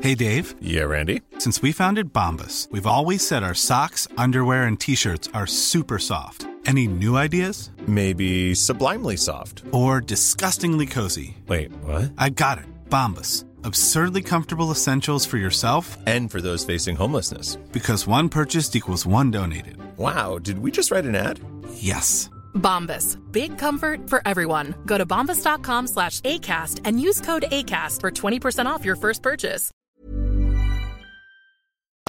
[0.00, 1.22] Hey Dave, Yeah, Randy.
[1.38, 5.98] since we founded Bombus, we've always said our socks, underwear, and t shirts are super
[6.00, 6.46] soft.
[6.66, 7.70] Any new ideas?
[7.86, 9.62] Maybe sublimely soft.
[9.70, 11.36] Or disgustingly cozy?
[11.46, 12.12] Wait, what?
[12.18, 12.64] I got it.
[12.90, 13.44] Bombus.
[13.62, 17.56] Absurdly comfortable essentials for yourself And for those facing homelessness.
[17.72, 19.76] because one purchased equals one donated.
[19.96, 21.38] Wow, did we just write an ad?
[21.74, 22.30] Yes.
[22.54, 23.18] Bombas.
[23.32, 24.74] Big comfort for everyone.
[24.86, 29.70] Go to bombas.com slash ACAST and use code ACAST for 20% off your first purchase.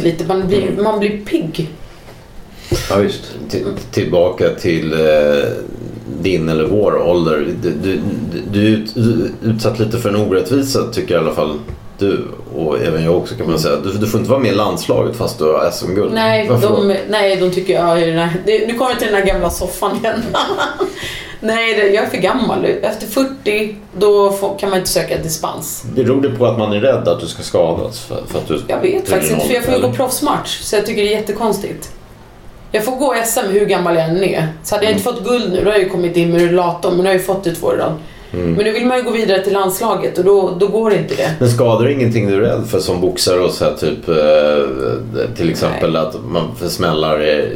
[0.01, 1.69] Lite, man blir, man blir pigg.
[2.89, 3.37] Ja, visst.
[3.49, 5.53] Till, tillbaka till eh,
[6.21, 7.55] din eller vår ålder.
[7.61, 8.01] Du, du,
[8.51, 8.97] du är ut,
[9.43, 11.59] utsatt lite för en orättvisa tycker i alla fall
[11.99, 13.75] du och även jag också kan man säga.
[13.75, 16.13] Du, du får inte vara med i landslaget fast du har SM-guld.
[16.13, 19.15] Nej, de, nej, de tycker jag är den här, det, Nu kommer jag till den
[19.15, 20.23] här gamla soffan igen.
[21.39, 22.65] nej, det, jag är för gammal.
[22.65, 25.85] Efter 40, då får, kan man inte söka dispens.
[25.95, 27.99] Beror det på att man är rädd att du ska skadas?
[27.99, 30.59] För, för att du Jag vet faktiskt inte, för jag får ju gå proffsmatch.
[30.61, 31.91] Så jag tycker det är jättekonstigt.
[32.71, 34.47] Jag får gå SM hur gammal jag än är.
[34.63, 36.93] Så hade jag inte fått guld nu, då hade jag ju kommit in med rullatorn.
[36.93, 37.95] Men nu har jag ju fått det två år
[38.37, 38.47] rad.
[38.47, 41.31] Men nu vill man ju gå vidare till landslaget och då, då går inte det.
[41.39, 45.49] Men skadar ingenting du är rädd för som boxare och så här, typ eh, till
[45.49, 47.49] exempel att man får smällar i,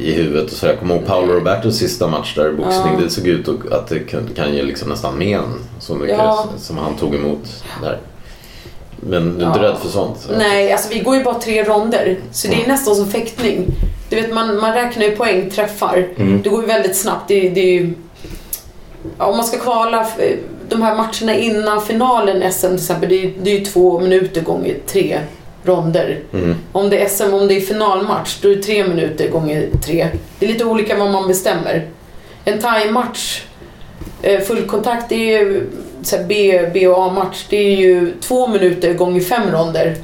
[0.00, 0.66] i huvudet och så.
[0.66, 2.92] Jag kommer ihåg Paolo Robertos sista match där i boxning.
[2.94, 3.00] Ja.
[3.04, 5.42] Det såg ut att- att det kan, kan ge liksom nästan men
[5.80, 6.48] så mycket Ja.
[6.58, 7.98] som han tog emot där.
[9.00, 9.68] Men du är inte Ja.
[9.68, 10.28] rädd för sånt?
[10.38, 12.18] Nej, alltså vi går ju bara tre ronder.
[12.32, 13.66] Så det är nästan som fäktning.
[14.10, 16.08] Du vet, man, man räknar ju poäng, träffar.
[16.42, 17.28] Det går ju väldigt snabbt.
[17.28, 17.94] Det, det är ju...
[19.18, 20.38] Om man ska kvala f-
[20.68, 24.40] de här matcherna innan finalen SM till exempel, det är, det är ju två minuter
[24.40, 25.18] gånger tre
[25.64, 26.20] ronder.
[26.72, 30.08] Om det är SM, om det är finalmatch, då är det tre minuter gånger tre.
[30.38, 31.86] Det är lite olika vad man bestämmer.
[32.44, 33.42] En thai-match,
[34.22, 35.70] eh, fullkontakt, det är ju
[36.02, 37.44] så B, B och A-match.
[37.50, 39.96] Det är ju två minuter gånger fem ronder.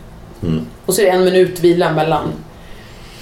[0.86, 2.32] Och så är det en minut vila mellan.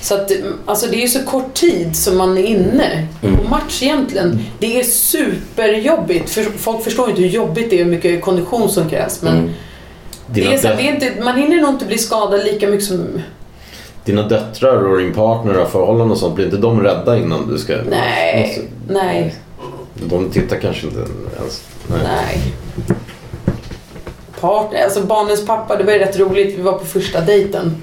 [0.00, 0.32] Så att,
[0.66, 4.40] alltså det är så kort tid som man är inne på match egentligen.
[4.58, 6.30] Det är superjobbigt.
[6.30, 9.22] För folk förstår inte hur jobbigt det är och hur mycket kondition som krävs.
[9.22, 9.54] Men
[10.26, 12.86] Dina, det är så det är inte, man hinner nog inte bli skadad lika mycket
[12.86, 13.20] som...
[14.04, 17.58] dina döttrar och din partner har förhållanden och sånt, blir inte de rädda innan du
[17.58, 17.76] ska...
[17.90, 19.34] Nej, Måste- nej,
[19.94, 20.98] De tittar kanske inte
[21.40, 21.62] ens...
[21.86, 21.98] Nej.
[22.04, 22.40] nej.
[24.40, 26.58] Partner, alltså barnens pappa, det var ju rätt roligt.
[26.58, 27.74] Vi var på första dejten.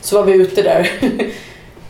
[0.00, 0.90] Så var vi ute där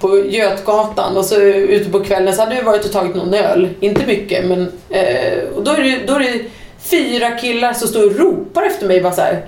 [0.01, 3.69] på Götgatan och så ute på kvällen så hade vi varit och tagit någon öl.
[3.81, 6.41] Inte mycket men eh, och då är, det, då är det
[6.79, 9.45] fyra killar som står och ropar efter mig bara så här.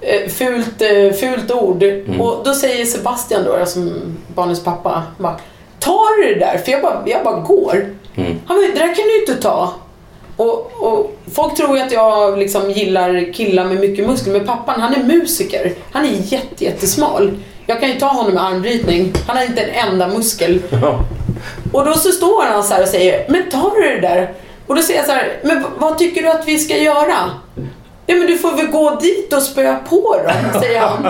[0.00, 1.84] Eh, fult, eh, fult ord.
[2.20, 5.36] Och då säger Sebastian då, som barnens pappa, bara,
[5.80, 6.58] tar du det där?
[6.58, 7.86] För jag bara, jag bara går.
[8.46, 9.74] Han bara, det där kan du inte ta.
[10.36, 14.80] Och, och folk tror ju att jag liksom gillar killar med mycket muskler, men pappan
[14.80, 15.72] han är musiker.
[15.92, 17.38] Han är jätte, jättesmal.
[17.66, 19.12] Jag kan ju ta honom med armbrytning.
[19.26, 20.62] Han har inte en enda muskel.
[21.72, 24.32] Och då så står han så här och säger, men tar du det där?
[24.66, 27.30] Och då säger jag så här, men vad tycker du att vi ska göra?
[28.06, 31.06] Ja men du får väl gå dit och spöa på dem, säger han.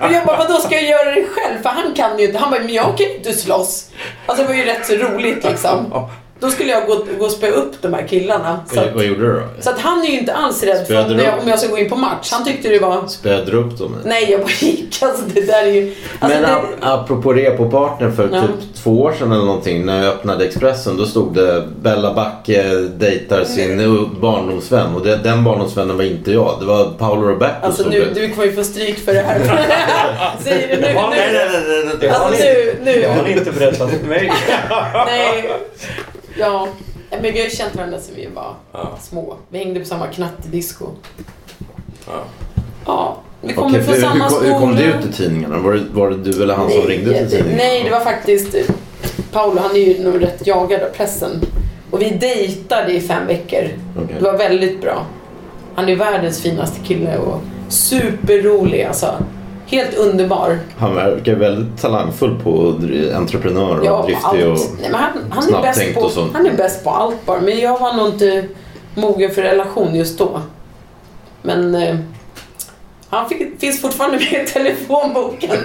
[0.00, 1.62] Och jag bara, vadå ska jag göra det själv?
[1.62, 2.38] För han kan ju inte.
[2.38, 3.90] Han bara, men jag kan ju inte slåss.
[4.26, 6.08] Alltså det var ju rätt så roligt liksom.
[6.40, 8.60] Då skulle jag gå, gå och spöa upp de här killarna.
[8.70, 9.42] Så Vad, att, vad gjorde du då?
[9.60, 11.68] så att han är ju inte alls rädd för Spöade om jag, om jag ska
[11.68, 12.28] gå in på match.
[12.32, 13.06] Han tyckte det var...
[13.06, 13.96] Spädde du upp dem?
[14.04, 14.84] Nej, jag bara gick.
[15.02, 15.94] Alltså det där är ju...
[16.18, 18.40] Alltså, Men det, ap- apropå repopartner för Ja.
[18.40, 22.62] typ två år sedan eller någonting när jag öppnade Expressen då stod det Bella Backe
[22.98, 24.20] dejtar sin Mm.
[24.20, 26.56] barndomsvän och det, den barndomsvännen var inte jag.
[26.60, 29.40] Det var Paolo Roberto alltså stod nu, du kommer ju få stryk för det här.
[30.44, 30.80] Säger du nu?
[30.80, 33.08] Nej, nej, nej, nej, det har Alltså nu, nu.
[33.16, 34.32] har ni inte berättat för mig.
[35.06, 35.50] Nej.
[36.38, 36.68] Ja.
[37.10, 38.98] Men vi har ju känt varandra sedan vi var Ja.
[39.02, 39.36] små.
[39.48, 40.86] Vi hängde på samma knattedisco.
[42.06, 42.12] Ja.
[42.86, 43.16] Ja.
[43.40, 44.48] Vi kommer Okej, från hur, samma hur, skola.
[44.52, 45.58] hur kom det ut i tidningarna?
[45.58, 47.56] Var det, var det du eller han som ringde till tidningen?
[47.58, 48.54] Nej, det var faktiskt...
[49.32, 51.40] Paolo, han är ju nog rätt jagad av pressen.
[51.90, 53.62] Och vi dejtade i fem veckor.
[53.96, 54.16] Okej.
[54.18, 55.06] Det var väldigt bra.
[55.74, 59.14] Han är världens finaste kille och superrolig alltså.
[59.70, 60.58] Helt underbar.
[60.78, 62.80] Han verkar väldigt talangfull på
[63.14, 64.58] entreprenör och Ja, driftig och.
[64.80, 66.28] Nej, men han, han, är bäst snabbtänkt på, och så.
[66.32, 67.40] han är bäst på allt bara.
[67.40, 68.44] Men jag var nog inte
[68.94, 70.40] mogen för relation just då.
[71.42, 71.96] Men eh,
[73.10, 75.56] han fick, finns fortfarande med i telefonboken.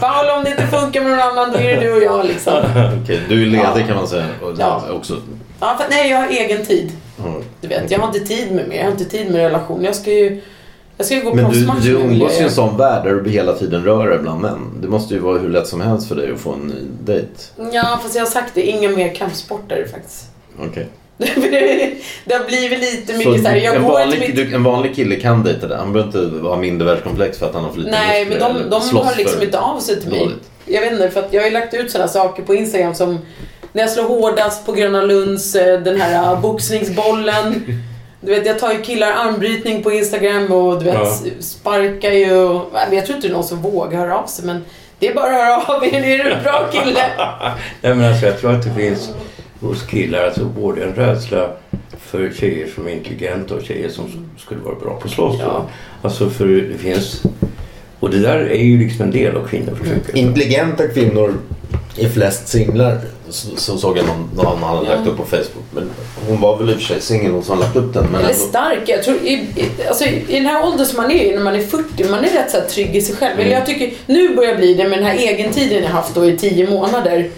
[0.00, 2.54] Paolo, om det inte funkar med någon annan då är det du och jag liksom.
[3.02, 3.86] Okej, du är ledig Ja.
[3.86, 4.26] kan man säga.
[4.58, 4.82] Ja.
[4.90, 5.16] också.
[5.60, 6.92] Ja, för, nej, jag har egen tid.
[7.24, 7.42] Mm.
[7.60, 8.76] Du vet, jag har inte tid med mer.
[8.76, 9.84] Jag har inte tid med relation.
[9.84, 10.42] Jag ska ju,
[11.00, 13.30] jag ska ju gå Men du, du umgås jag i en sån värld där du
[13.30, 14.70] hela tiden rör dig bland män.
[14.82, 17.28] Det måste ju vara hur lätt som helst för dig att få en ny dejt.
[17.72, 18.62] Ja, fast jag har sagt det.
[18.62, 20.24] Inga mer kampsportare faktiskt.
[20.58, 20.86] Okej.
[22.24, 23.56] det har blivit lite mycket så här.
[23.56, 24.36] Jag en, går till vanlig, mitt...
[24.36, 25.78] du, en vanlig kille kan dejta dig.
[25.78, 28.60] Han behöver inte ha mindervärdeskomplex för att han har för lite Nej, men muskler de,
[28.60, 30.18] eller de slåss hör liksom för inte av sig till mig.
[30.18, 30.50] dåligt.
[30.66, 33.18] Jag vet inte, för att jag har ju lagt ut sådana saker på Instagram som
[33.72, 37.64] när jag slår hårdast på Gröna Lunds, eh, den här eh, boxningsbollen.
[38.20, 41.14] Du vet, jag tar ju killar armbrytning på Instagram och du vet, Ja.
[41.40, 42.72] sparkar ju och...
[42.92, 44.64] Jag tror inte det är någon som vågar höra av sig, men
[44.98, 45.94] det är bara att höra av er.
[45.94, 47.00] Är du en bra kille?
[47.82, 49.10] Nej, men alltså, jag tror att det finns
[49.60, 51.48] hos killar alltså, både en rädsla
[52.00, 55.36] för tjejer som är intelligenta och tjejer som skulle vara bra på att slåss.
[55.40, 55.66] Ja.
[56.02, 57.22] Alltså för det finns...
[58.00, 60.16] Och det där är ju liksom en del av kvinnoförtrycket.
[60.16, 61.34] Intelligenta kvinnor
[61.98, 62.98] är flest singlar.
[63.30, 64.94] Så, så såg jag någon, någon han hade Ja.
[64.96, 65.64] lagt upp på Facebook.
[65.74, 65.90] Men
[66.28, 68.04] hon var väl i och för sig singel hon som har lagt upp den.
[68.04, 68.78] Men Eller ändå, stark.
[68.86, 71.62] Jag tror, i, i, alltså, I den här åldern som man är när man är
[71.62, 73.32] 40, man är rätt så här, trygg i sig själv.
[73.32, 73.46] Mm.
[73.46, 76.24] Eller jag tycker, nu börjar jag bli det med den här egentiden jag haft då
[76.24, 77.30] i 10 månader.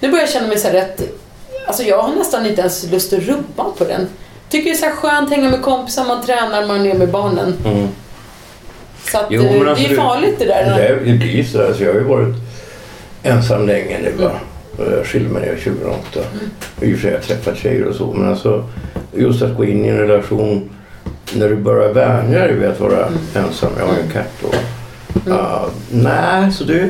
[0.00, 1.02] Nu börjar jag känna mig så här rätt...
[1.66, 4.08] Alltså jag har nästan inte ens lust att rubba på den.
[4.50, 7.08] Tycker det är så här skönt att hänga med kompisar, man tränar, man är med
[7.08, 7.54] barnen.
[7.64, 7.88] Mm.
[9.10, 10.76] Så att, Jo, eh, alltså det är farligt det där.
[11.04, 11.66] Det, det blir sådär.
[11.66, 12.34] Alltså, jag har ju varit
[13.22, 14.10] ensam länge nu.
[14.24, 14.30] Va?
[14.96, 16.20] Jag skilde mig när jag var 2008.
[16.80, 18.12] I och för sig har jag träffat tjejer och så.
[18.12, 18.64] Men alltså
[19.16, 20.70] just att gå in i en relation
[21.34, 23.70] när du börjar vänja dig vid att vara ensam.
[23.78, 24.48] Jag har ju en katt då.
[25.26, 26.88] Ja, nej, så det,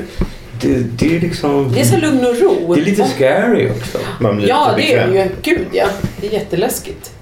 [0.60, 1.72] det, det är liksom...
[1.72, 2.74] Det är så lugn och ro.
[2.74, 3.98] Det är lite scary också.
[4.46, 5.28] Ja, det är det ju.
[5.42, 5.86] Gud ja.
[6.20, 7.12] Det är jätteläskigt.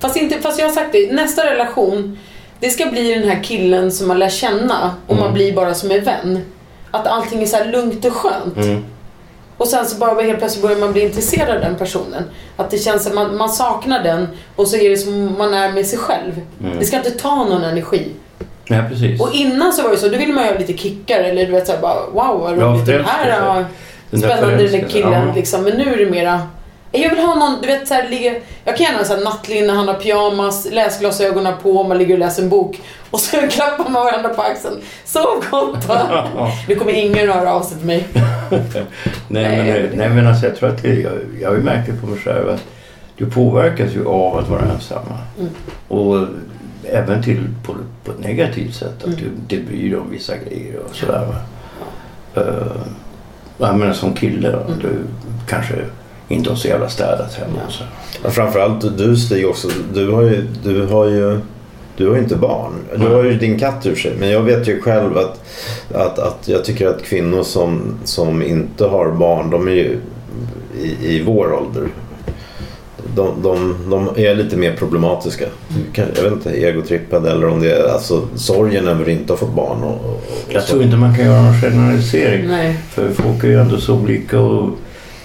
[0.00, 2.18] Fast, inte, fast jag har sagt det, nästa relation,
[2.60, 5.24] det ska bli den här killen som man lär känna och Mm.
[5.24, 6.40] man blir bara som en vän.
[6.90, 8.56] Att allting är så lugnt och skönt.
[8.56, 8.84] Mm.
[9.56, 12.22] Och sen så bara helt plötsligt börjar man bli intresserad av den personen.
[12.56, 15.72] Att det känns som man, man saknar den och så är det som man är
[15.72, 16.40] med sig själv.
[16.60, 16.78] Mm.
[16.78, 18.08] Det ska inte ta någon energi.
[18.68, 19.20] Nej, precis.
[19.20, 21.52] Och innan så var det så, då ville man ju ha lite kickar eller du
[21.52, 23.64] vet såhär bara wow vad Ja, roligt den här ja,
[24.10, 25.34] Den spännande den killen ja.
[25.34, 25.62] liksom.
[25.62, 26.42] Men nu är det mera
[26.92, 30.66] jag vill ha någon, du vet såhär, jag kan gärna ha nattlinne, han har pyjamas,
[30.70, 34.80] läsglasögonen på, man ligger och läser en bok och så klappar man varandra på axeln.
[35.04, 36.28] Sov gott va?
[36.68, 38.06] Nu kommer ingen höra av sig till mig.
[38.10, 38.62] nej,
[39.28, 41.86] Nej, men, men- nej men alltså jag tror att det, jag, jag har ju märkt
[41.86, 42.64] det på mig själv att
[43.16, 45.18] du påverkas ju av att vara ensamma.
[45.38, 45.50] Mm.
[45.88, 46.26] Och
[46.84, 48.98] även till på, på ett negativt sätt.
[48.98, 49.16] Att Mm.
[49.18, 51.26] du, det bryr dig om vissa grejer och sådär.
[51.26, 51.34] Va?
[52.42, 52.76] Uh,
[53.58, 54.78] jag menar som kille då, Mm.
[54.82, 54.88] du
[55.48, 55.74] kanske
[56.28, 57.52] inte har så jävla städat hemma.
[57.56, 57.66] Ja.
[57.66, 57.84] Och så.
[58.22, 59.68] Ja, framförallt du Stig också.
[59.94, 61.40] Du har ju, du har ju,
[61.96, 62.72] du har ju inte barn.
[62.96, 64.12] Du har ju din katt för sig.
[64.18, 65.40] Men jag vet ju själv att,
[65.94, 69.98] att, att jag tycker att kvinnor som, som inte har barn, de är ju
[70.82, 71.88] i, i vår ålder.
[73.14, 75.44] De, de, de är lite mer problematiska.
[75.94, 79.54] Jag vet inte, egotrippade eller om det är alltså, sorgen över att inte ha fått
[79.54, 79.82] barn.
[79.82, 82.48] Och, och, Jag tror inte man kan göra någon generalisering.
[82.48, 82.76] Nej.
[82.90, 84.40] För folk är ju ändå så olika.
[84.40, 84.70] Och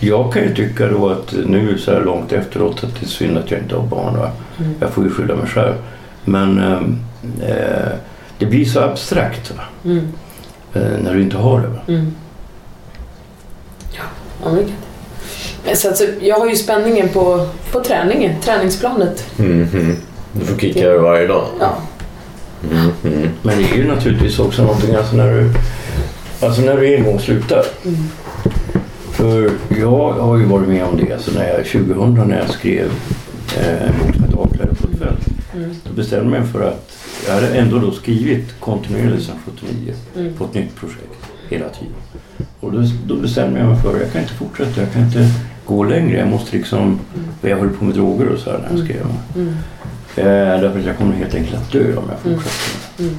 [0.03, 3.37] jag kan ju tycka då att nu så här långt efteråt att det är synd
[3.37, 4.17] att jag inte har barn.
[4.17, 4.31] Va?
[4.59, 4.73] Mm.
[4.79, 5.73] Jag får ju skylla mig själv.
[6.25, 6.99] Men ehm,
[7.41, 7.91] eh,
[8.37, 9.63] det blir så abstrakt va?
[9.85, 10.07] Mm.
[10.73, 11.67] Eh, när du inte har det.
[11.67, 11.79] Va?
[11.87, 12.13] Mm.
[13.91, 14.03] Ja,
[15.65, 19.25] Men så alltså, jag har ju spänningen på, på träningen, träningsplanet.
[19.37, 19.95] Mhm.
[20.31, 21.45] Du får kicka varje dag.
[21.59, 21.77] Ja.
[22.61, 23.29] Mhm.
[23.41, 25.53] Men det är ju naturligtvis också någonting alltså när du,
[26.45, 27.65] alltså när du en gång slutar.
[29.21, 32.91] För jag har ju varit med om det alltså när jag, 2000 när jag skrev
[33.57, 35.27] eh, en bok som heter Avklädd på ett fält.
[35.55, 35.75] Mm.
[35.83, 36.91] Då bestämde jag mig för att
[37.27, 40.33] jag hade ändå då skrivit kontinuerligt sedan 79 Mm.
[40.33, 41.17] på ett nytt projekt
[41.49, 41.93] hela tiden.
[42.59, 45.29] Och då, då bestämde jag mig för att jag kan inte fortsätta, jag kan inte
[45.65, 46.17] gå längre.
[46.19, 46.99] Jag måste liksom,
[47.41, 49.05] jag höll på med droger och så här när jag skrev.
[49.35, 49.47] Mm.
[50.15, 53.03] Eh, därför att jag kommer helt enkelt att dö om jag fortsätter.
[53.03, 53.15] Mm.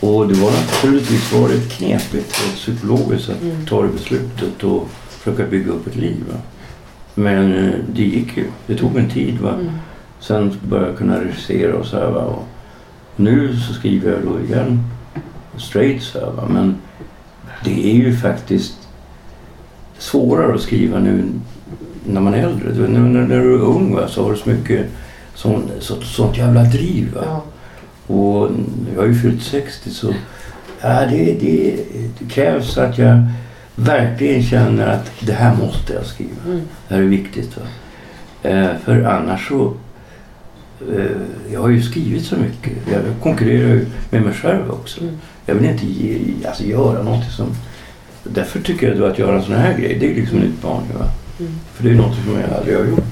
[0.00, 3.66] Och det var naturligtvis varit knepigt rent psykologiskt att Mm.
[3.66, 4.88] ta det beslutet och
[5.24, 6.24] försöka bygga upp ett liv.
[6.32, 6.38] Va?
[7.14, 8.46] Men eh, det gick ju.
[8.66, 9.38] Det tog en tid.
[9.38, 9.54] Va?
[9.54, 9.72] Mm.
[10.20, 12.10] Sen började jag kunna regissera och så här.
[12.10, 12.20] Va?
[12.20, 12.44] Och
[13.16, 14.82] nu så skriver jag då igen
[15.56, 16.26] straight så här.
[16.26, 16.48] Va?
[16.48, 16.76] Men
[17.64, 18.74] det är ju faktiskt
[19.98, 21.24] svårare att skriva nu
[22.04, 22.72] när man är äldre.
[22.72, 24.08] Du vet, När, du är ung va?
[24.08, 24.86] så har du så mycket
[25.34, 27.18] sån, så, sånt jävla driv.
[27.22, 27.44] Ja.
[28.14, 28.50] Och
[28.94, 30.14] jag har ju fyllt 60 så
[30.80, 31.76] ja, det, det,
[32.18, 33.26] det krävs att jag
[33.76, 36.44] verkligen känner att det här måste jag skriva.
[36.46, 36.60] Mm.
[36.88, 37.56] Det här är viktigt.
[37.56, 37.62] Va?
[38.50, 39.72] Eh, för annars så...
[40.96, 41.04] Eh,
[41.52, 42.72] jag har ju skrivit så mycket.
[42.92, 45.00] Jag konkurrerar ju med mig själv också.
[45.00, 45.14] Mm.
[45.46, 47.46] Jag vill inte ge, alltså, göra någonting som...
[48.24, 50.88] Därför tycker jag då att göra en sån här grej, det är liksom en utmaning.
[50.98, 51.06] Va?
[51.40, 51.52] Mm.
[51.74, 53.04] För det är något som jag aldrig har gjort.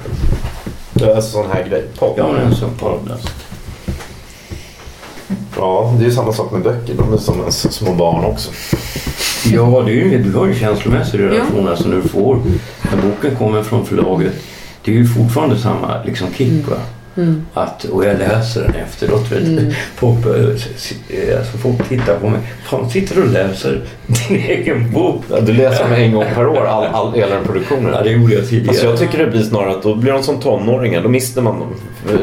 [0.92, 1.84] Det är alltså sån här grej.
[1.98, 2.14] Podd.
[2.16, 3.10] Ja, men en sån podd.
[3.10, 3.28] Alltså.
[5.56, 6.94] Ja, det är ju samma sak med böcker.
[6.94, 8.50] De är som ens små barn också.
[9.52, 12.38] Ja, det är ju, du har ju känslomässig relation alltså när du får,
[12.82, 14.32] när boken kommer från förlaget.
[14.84, 16.76] Det är ju fortfarande samma liksom kick va.
[17.16, 17.46] Mm.
[17.54, 19.32] Att, och jag läser den efteråt.
[19.32, 19.42] Vet.
[19.42, 19.72] Mm.
[19.94, 22.40] Folk, alltså, folk tittar på mig.
[22.64, 25.24] Fan, sitter du och läser din egen bok?
[25.30, 27.92] Ja, Du läser dem en gång per år, all, all, hela den produktionen.
[27.92, 28.68] Ja, det gjorde jag tidigare.
[28.68, 31.02] Alltså jag tycker det blir snarare att då blir de som tonåringar.
[31.02, 31.74] Då mister man dem.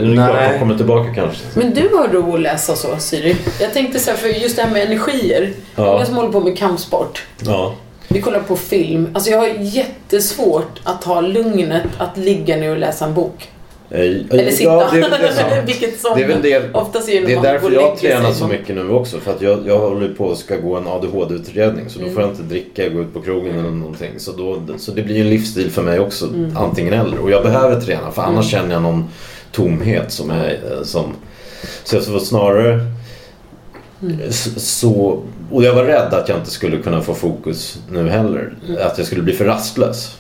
[0.01, 0.51] Nej.
[0.53, 1.43] de kommer tillbaka kanske.
[1.53, 3.35] Men du har ro att läsa så, Siri.
[3.61, 5.53] Jag tänkte så här, för just det här med energier.
[5.75, 5.83] Ja.
[5.85, 7.23] Många som håller på med kampsport.
[7.45, 7.75] Ja.
[8.07, 9.09] Vi kollar på film.
[9.13, 13.49] Alltså jag har jättesvårt att ha lugnet att ligga ner och läsa en bok.
[13.91, 14.71] Eller sitta.
[14.71, 15.61] Ja, det det.
[15.65, 18.75] Vilket som Det är väl det, oftast är det är därför jag tränar så mycket
[18.75, 19.19] nu också.
[19.19, 21.89] För att jag, jag håller på att ska gå en ADHD-utredning.
[21.89, 22.15] Så då Mm.
[22.15, 24.11] får jag inte dricka, gå ut på krogen eller någonting.
[24.17, 26.25] Så, då, så det blir en livsstil för mig också.
[26.27, 26.57] Mm.
[26.57, 27.19] Antingen eller.
[27.19, 28.61] Och jag behöver träna för annars Mm.
[28.63, 29.05] känner jag någon
[29.51, 31.13] tomhet som är eh, som...
[31.83, 32.85] Så jag får snarare...
[34.01, 34.17] Mm.
[34.57, 38.53] Så, och jag var rädd att jag inte skulle kunna få fokus nu heller.
[38.67, 38.81] Mm.
[38.87, 40.15] Att jag skulle bli för rastlös.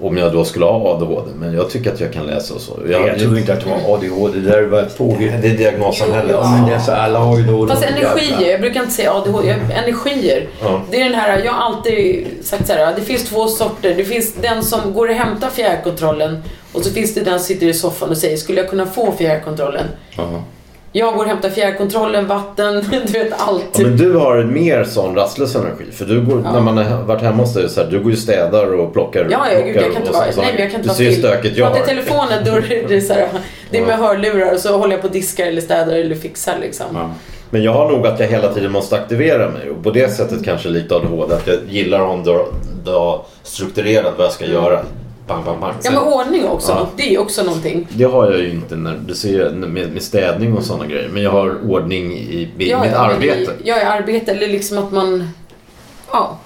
[0.00, 1.30] Om jag då skulle ha ADHD.
[1.36, 2.78] Men jag tycker att jag kan läsa och så.
[2.90, 4.38] Jag, tror inte att du har ADHD.
[4.40, 5.32] Det där är bara ett påhitt.
[5.42, 6.30] Det är diagnossamhället.
[6.32, 7.66] Ja, men det är så, alla har ju då...
[7.68, 10.48] Fast energier, jag brukar inte säga ADHD, jag- energier.
[10.62, 10.82] Ja.
[10.90, 13.94] Det är den här, jag har alltid sagt så här, det finns två sorter.
[13.96, 17.66] Det finns den som går och hämtar fjärrkontrollen och så finns det den som sitter
[17.66, 19.86] i soffan och säger, skulle jag kunna få fjärrkontrollen?
[20.16, 20.42] Jaha.
[20.94, 23.64] Jag går och hämtar fjärrkontrollen, vatten, du vet allt.
[23.72, 25.84] Ja, men du har mer sån rastlös energi.
[25.92, 28.16] För du går, när man har varit hemma hos dig, så här, du går ju
[28.16, 29.26] städar och plockar.
[29.30, 31.18] Ja, ja, gud, jag kan inte vara, nej, men jag kan inte Du ser still.
[31.18, 32.02] stökigt jag Pratar i har.
[32.02, 33.28] telefonen, då är det så här,
[33.70, 36.54] det är med hörlurar och så håller jag på och diskar eller städar eller fixar
[36.60, 36.86] liksom.
[36.94, 37.10] Ja.
[37.50, 39.70] Men jag har nog att jag hela tiden måste aktivera mig.
[39.70, 41.34] Och på det sättet kanske lite ADHD.
[41.34, 42.24] Att jag gillar att ha en
[42.84, 44.80] dag- strukturerat vad jag ska göra.
[45.44, 45.70] Pang, pang.
[45.70, 45.76] Mm.
[45.84, 46.72] Ja, men ordning också.
[46.72, 46.88] Ja.
[46.96, 47.86] Det är också någonting.
[47.90, 51.08] Det har jag ju inte när du ser med, med städning och sådana grejer.
[51.12, 53.38] Men jag har ordning i, i mitt Ja, men arbete.
[53.38, 54.30] i- Ja, i arbete.
[54.32, 55.28] Eller liksom att man...
[56.12, 56.38] Ja.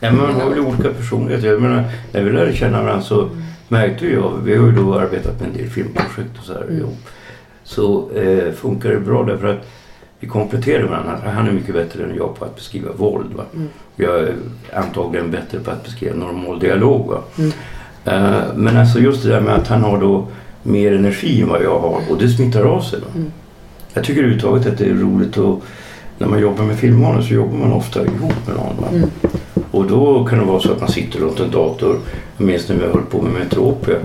[0.00, 1.48] Ja, men man har väl olika personligheter.
[1.48, 3.28] Jag menar, när vi lärde känna varandra så
[3.68, 6.76] märkte jag, vi har ju då arbetat med en del filmprojekt och så här Mm.
[6.78, 6.98] ihop.
[7.64, 9.68] Så eh, funkar det bra därför att
[10.20, 11.30] vi kompletterar varandra.
[11.30, 13.32] Han är mycket bättre än jag på att beskriva våld.
[13.32, 13.44] Va?
[13.54, 13.68] Mm.
[13.96, 14.34] Jag är
[14.72, 17.06] antagligen bättre på att beskriva normal dialog.
[17.06, 17.22] Va?
[17.38, 17.52] Mm.
[18.04, 20.26] Eh, men alltså just det där med att han har då
[20.62, 22.98] mer energi än vad jag har och det smittar av sig.
[23.14, 23.32] Mm.
[23.94, 25.58] Jag tycker överhuvudtaget att det är roligt att
[26.18, 28.94] när man jobbar med filmmanus så jobbar man ofta ihop med någon.
[28.94, 29.10] Mm.
[29.70, 31.98] Och då kan det vara så att man sitter runt en dator.
[32.36, 33.96] Jag minns när vi höll på med Metropia.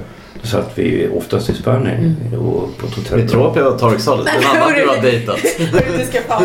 [0.43, 2.39] Då satt vi oftast i Spanien Mm.
[2.47, 3.19] och på ett hotell.
[3.19, 4.25] Metropia och Torksalet.
[4.25, 5.38] Den annan du har dejtat.
[5.97, 6.41] Du ska att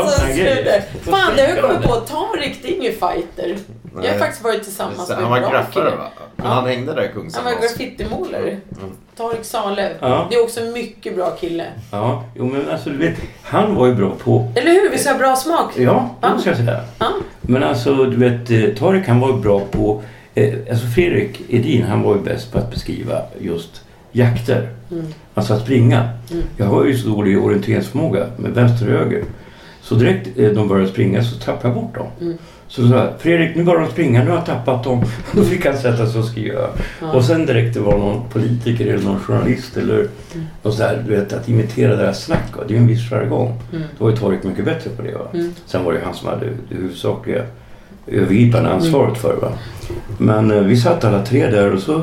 [0.00, 0.22] om Alltså.
[1.10, 1.94] Fan, det har jag kommit på.
[1.94, 3.56] Tarik, det är ingen fighter.
[4.02, 6.10] Jag har faktiskt varit tillsammans med Han var en graffare va?
[6.36, 6.52] Men Ja.
[6.52, 7.44] han hängde där i Han Kungshamn.
[7.44, 7.62] var också.
[7.78, 8.56] graffitimålare.
[9.16, 9.86] Tarik Saleh.
[10.00, 10.26] Ja.
[10.30, 11.64] Det är också en mycket bra kille.
[11.90, 14.52] Ja, jo men alltså du vet, han var ju bra på...
[14.56, 14.90] Eller hur?
[14.90, 15.70] Visst har jag bra smak?
[15.76, 16.80] Ja, det måste jag säga.
[16.98, 17.06] Ja.
[17.40, 20.02] Men alltså du vet, eh, Tarek han var ju bra på...
[20.34, 23.82] Eh, alltså Fredrik Edin han var ju bäst på att beskriva just
[24.12, 24.68] jakter.
[24.90, 25.04] Mm.
[25.34, 26.08] Alltså att springa.
[26.30, 26.42] Mm.
[26.56, 29.24] Jag har ju så dålig orienteringsförmåga med vänster och höger.
[29.82, 32.06] Så direkt eh, de började springa så tappade jag bort dem.
[32.20, 32.38] Mm.
[32.68, 35.04] Så sa jag, Fredrik nu börjar de springa, nu har jag tappat dem.
[35.32, 36.68] Då fick han sätta sig och skriva.
[37.00, 37.12] Ja.
[37.12, 40.46] Och sen direkt det var någon politiker eller någon journalist eller Mm.
[40.62, 42.52] något sådär, du vet att imitera deras snack.
[42.68, 43.60] Det är ju en viss jargong.
[43.72, 43.84] Mm.
[43.98, 45.12] Då var ju Torek mycket bättre på det.
[45.12, 45.26] Va?
[45.34, 45.54] Mm.
[45.66, 47.42] Sen var det han som hade det huvudsakliga
[48.06, 49.36] övergripande ansvaret för.
[49.36, 49.52] Va?
[50.18, 52.02] Men eh, vi satt alla tre där och så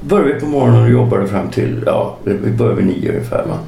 [0.00, 3.44] började vi på morgonen och jobbade fram till, ja, vi började vid nio ungefär.
[3.48, 3.58] Va?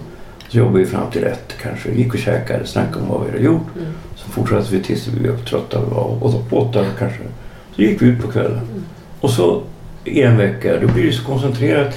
[0.49, 1.91] Så jobbade vi fram till ett kanske.
[1.91, 3.67] Gick och käkade, snackade om vad vi hade gjort.
[3.77, 3.93] Mm.
[4.17, 6.19] Så fortsatte vi tills vi var trötta vi var.
[6.21, 7.19] Och så åtta kanske.
[7.77, 8.61] Så gick vi ut på kvällen.
[9.21, 9.63] Och så
[10.05, 11.95] en vecka, då blir det så koncentrerat.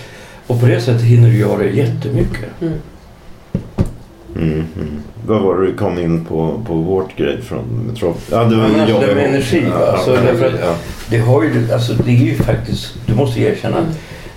[0.48, 2.62] Och på det sättet hinner du göra jättemycket.
[2.62, 2.74] Mm.
[4.36, 5.02] Mm, mm.
[5.28, 8.16] Vad var det du kom in på, på vårt grej från Metro?
[8.32, 9.66] Ja, det var Ja, alltså, det med energi?
[9.80, 10.76] Ja, Alltså, ja, därför att- ja.
[11.10, 13.86] Det har ju, alltså det är ju faktiskt, du måste erkänna att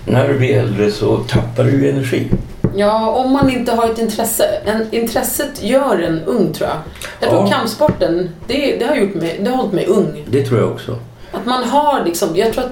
[0.05, 2.27] när du blir äldre så tappar du ju energi.
[2.75, 4.43] Ja, om man inte har ett intresse.
[4.65, 6.77] En, intresset gör en ung tror jag.
[7.19, 7.49] Jag tror Ja.
[7.57, 10.25] kampsporten, det, det har gjort mig, det har hållit mig ung.
[10.29, 10.95] Det tror jag också.
[11.31, 12.71] Att man har liksom, jag tror att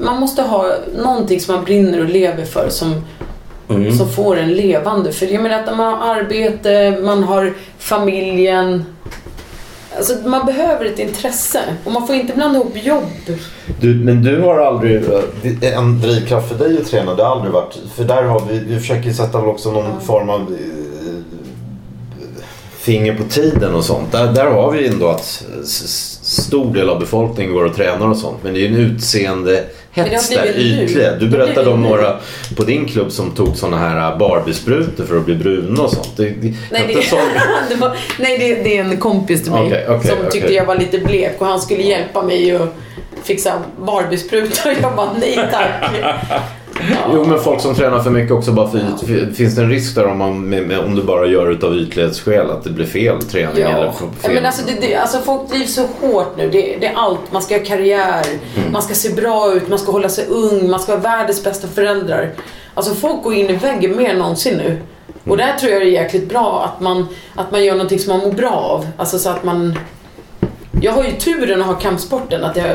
[0.00, 2.94] man måste ha någonting som man brinner och lever för som,
[3.68, 3.96] Mm.
[3.96, 5.12] som får en levande.
[5.12, 8.84] För jag menar att man har arbete, man har familjen.
[9.96, 13.04] Alltså man behöver ett intresse och man får inte blanda ihop jobb.
[13.80, 15.04] Du, men du har aldrig,
[15.60, 18.80] en drivkraft för dig att träna, det har aldrig varit, för där har vi, vi
[18.80, 20.86] försöker sätta väl också någon form av eh,
[22.78, 24.12] finger på tiden och sånt.
[24.12, 25.44] Där, där har vi ändå att
[26.22, 28.38] stor del av befolkningen går och tränar och sånt.
[28.42, 31.12] Men det är ju en utseendehets Har där, ytliga.
[31.14, 32.16] Du berättade om några
[32.56, 36.16] på din klubb som tog såna här Barbie-sprutor för att bli bruna och sånt.
[36.16, 37.18] Det, det, Nej, det, sån-
[37.68, 40.30] det, var, nej det, det är en kompis till mig Okej, okej, som okej.
[40.30, 42.74] tyckte jag var lite blek och han skulle hjälpa mig att
[43.22, 44.72] fixa Barbie-sprutor.
[44.82, 45.90] Jag bara nej tack.
[47.14, 49.94] Jo men folk som tränar för mycket också bara för yt, Finns det en risk
[49.94, 50.34] där om, man,
[50.86, 53.92] om du bara gör utav ytlighetsskäl att det blir fel träning eller Ja.
[53.92, 54.08] fel?
[54.22, 56.50] Ja, men alltså, det, det, alltså folk drivs så hårt nu.
[56.50, 57.20] Det, det är allt.
[57.32, 58.22] Man ska ha karriär,
[58.56, 58.72] Mm.
[58.72, 61.68] man ska se bra ut, man ska hålla sig ung, man ska vara världens bästa
[61.68, 62.30] föräldrar.
[62.74, 64.78] Alltså folk går in i väggen mer än någonsin nu.
[65.30, 68.12] Och där tror jag det är jäkligt bra att man, att man gör någonting som
[68.18, 68.86] man mår bra av.
[68.96, 69.78] Alltså så att man...
[70.82, 72.66] Jag har ju turen att ha kampsporten, att jag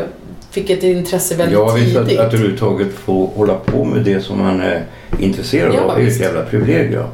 [0.51, 2.19] fick ett intresse väldigt Jag visst att, tidigt.
[2.19, 4.83] att överhuvudtaget få hålla på med det som man är
[5.19, 5.99] intresserad Ja, av.
[5.99, 7.05] Är ett jävla privilegium.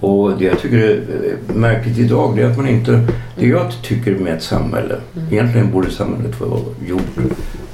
[0.00, 3.06] Och det jag tycker är eh, märkligt idag det är att man inte...
[3.36, 5.32] Det jag tycker med ett samhälle, Mm.
[5.32, 7.02] egentligen borde samhället vara gjort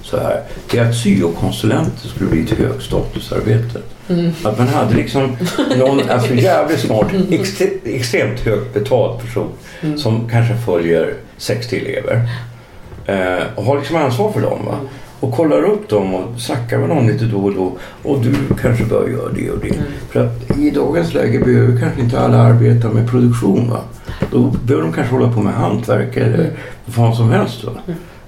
[0.02, 0.40] så här.
[0.70, 3.78] Det är att syokonsulenter skulle bli ett högstatusarbete.
[4.08, 4.30] Mm.
[4.44, 5.36] Att man hade liksom
[5.78, 9.48] någon alltså jävligt smart, extre, extremt högt betald person
[9.82, 9.98] Mm.
[9.98, 12.28] som kanske följer 60 elever.
[13.06, 14.58] Eh, och har liksom ansvar för dem.
[14.66, 14.78] Va?
[15.20, 17.72] Och kollar upp dem och snackar med dem lite då och då.
[18.02, 19.74] Och du kanske bör göra det och det.
[20.10, 23.70] För att i dagens läge behöver kanske inte alla arbeta med produktion.
[23.70, 23.80] Va?
[24.30, 26.50] Då behöver de kanske hålla på med hantverk eller
[26.84, 27.64] vad fan som helst.
[27.64, 27.72] Va?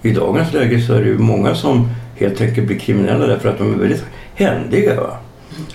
[0.02, 3.58] I dagens läge så är det ju många som helt enkelt blir kriminella därför att
[3.58, 4.04] de är väldigt
[4.34, 5.00] händiga.
[5.00, 5.16] Va?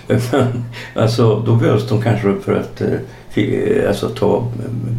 [0.32, 2.80] Men, alltså, då behövs de kanske för att
[3.36, 4.46] eh, alltså, ta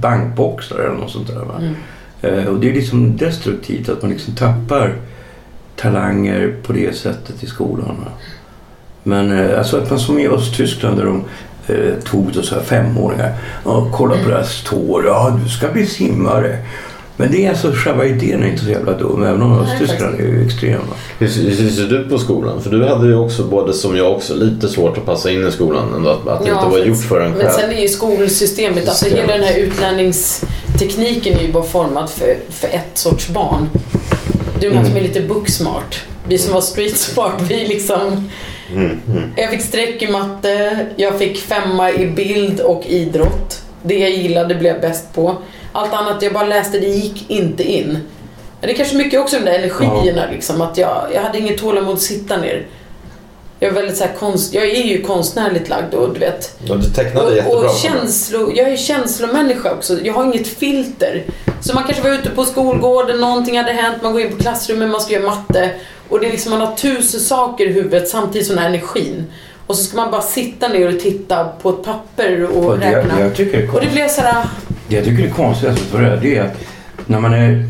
[0.01, 1.45] bankboxar eller något sånt där.
[1.45, 1.57] Va?
[1.59, 1.75] Mm.
[2.25, 4.95] Eh, och det är liksom destruktivt att man liksom tappar
[5.75, 8.05] talanger på det sättet i skolan.
[9.03, 11.23] Men eh, alltså att man som i Östtyskland där de
[11.67, 13.33] eh, tog då så här femåringar.
[13.63, 15.05] och kolla på deras tår.
[15.05, 16.57] Ja, du ska bli simmare.
[17.17, 19.23] Men det är alltså själva idén är inte så jävla dum.
[19.23, 20.83] Även om Östtyskland är ju extrema.
[21.19, 22.61] Hur, hur, ser du på skolan?
[22.61, 25.51] För du hade ju också, både som jag också, lite svårt att passa in i
[25.51, 25.93] skolan.
[25.95, 27.51] Ändå, att, att det inte var gjort för en Men själv.
[27.51, 32.67] sen är ju skolsystemet, alltså hela den här utlärningstekniken är ju bara formad för, för
[32.67, 33.69] ett sorts barn.
[34.59, 36.03] Du man som är lite booksmart.
[36.27, 38.29] Vi som var street smart, vi liksom...
[38.71, 39.33] Mm, mm.
[39.35, 43.61] Jag fick streck i matte, jag fick femma i bild och idrott.
[43.83, 45.35] Det jag gillade blev jag bäst på.
[45.75, 47.97] Allt annat jag bara läste, det gick inte in.
[48.61, 51.93] Det är kanske mycket också de där energierna liksom, att jag, jag hade inget tålamod
[51.93, 52.65] att sitta ner.
[53.59, 56.57] Jag är väldigt så här konst, jag är ju konstnärligt lagd och du vet.
[56.67, 57.57] Ja, du tecknade Och, jättebra.
[57.69, 59.99] och känslo, jag är känslomänniska också.
[60.03, 61.23] Jag har inget filter.
[61.61, 64.89] Så man kanske var ute på skolgården, någonting hade hänt, man går in på klassrummet,
[64.89, 65.71] man ska göra matte.
[66.09, 69.25] Och det är liksom, man har tusen saker i huvudet samtidigt som den här energin.
[69.67, 73.19] Och så ska man bara sitta ner och titta på ett papper och Och räkna.
[73.19, 74.43] jag är och det blev sådär,
[74.87, 76.57] Det jag tycker är konstigast för det, det är att
[77.07, 77.65] när man är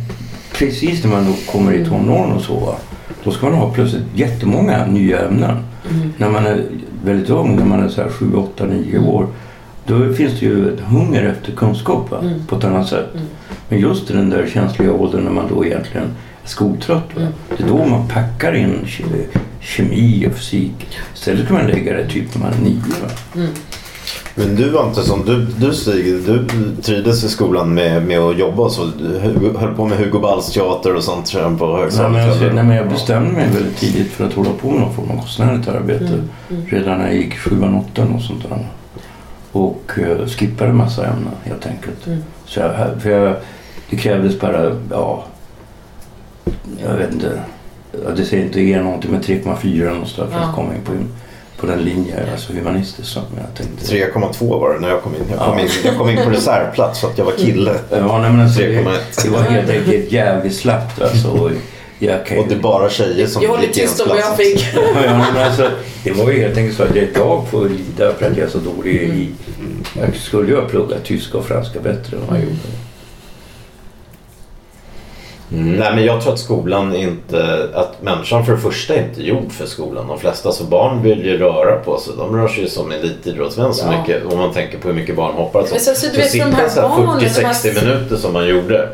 [0.58, 2.76] precis när man då kommer i tonåren och så,
[3.24, 5.58] då ska man ha plötsligt jättemånga nya ämnen.
[5.92, 6.14] Mm.
[6.18, 6.64] När man är
[7.06, 9.28] väldigt ung, när man är så här 7, 8, 9 år,
[9.88, 12.46] då finns det ju ett hunger efter kunskap Mm.
[12.48, 13.10] på ett annat sätt.
[13.70, 16.08] Men just i den där känsliga åldern när man då egentligen
[16.44, 17.28] är skoltrött, Mm.
[17.58, 20.88] det är då man packar in ke- kemi och fysik.
[21.16, 23.50] Istället kan man lägga det typ när man är nio.
[24.38, 24.48] Mm.
[24.48, 26.46] Men du var inte som du, du Stig, du
[26.82, 28.86] trivdes i skolan med, med att jobba och så.
[28.86, 29.20] Du
[29.58, 32.12] höll på med Hugo Balls teater och sånt tror jag, på Nej, högstadiet.
[32.12, 32.54] men, alltså, eller?
[32.54, 35.16] nej, men jag bestämde mig väldigt tidigt för att hålla på med någon form av
[35.20, 36.24] konstnärligt arbete.
[36.68, 38.68] Redan när jag gick sjuan, åttan och sånt där.
[39.52, 42.08] Och uh, skippade en massa ämnen helt enkelt.
[42.46, 42.72] Så jag,
[43.02, 43.36] för jag,
[43.90, 45.24] det krävdes bara, ja,
[46.84, 47.40] jag vet inte.
[48.18, 50.46] Det säger inte er någonting med 3,4 någonstans för Ja.
[50.46, 50.92] att komma in på,
[51.58, 53.96] på den linjen, alltså humanistiskt som jag tänkte.
[53.96, 55.22] 3,2 var det när jag kom in.
[55.30, 55.64] Jag kom, Ja.
[55.64, 57.76] in, jag kom in på reservplats för att jag var kille.
[57.92, 58.98] Ja, nej, men alltså, det, 3,1.
[59.24, 61.28] det var helt enkelt jävligt slappt alltså.
[61.30, 61.52] Och
[62.00, 64.68] jag kan, Och det är bara tjejer som Jag håller tyst om vad jag fick.
[64.76, 64.82] Ja,
[65.34, 65.70] men alltså,
[66.04, 68.58] det var ju helt enkelt så att jag får lida för att jag är så
[68.58, 69.30] dålig i...
[70.00, 72.56] Jag skulle ju ha pluggat tyska och franska bättre än vad jag gjorde.
[75.52, 75.76] Mm.
[75.76, 79.52] Nej men jag tror att skolan inte, att människan för det första är inte gjord
[79.52, 80.08] för skolan.
[80.08, 82.14] De flesta, alltså barn vill ju röra på sig.
[82.18, 84.00] De rör sig ju som elitidrottsmän så Ja.
[84.02, 84.26] mycket.
[84.26, 85.66] Om man tänker på hur mycket barn hoppar.
[85.72, 88.90] Men så- så du vet, så de 40-60 här- minuter som man gjorde.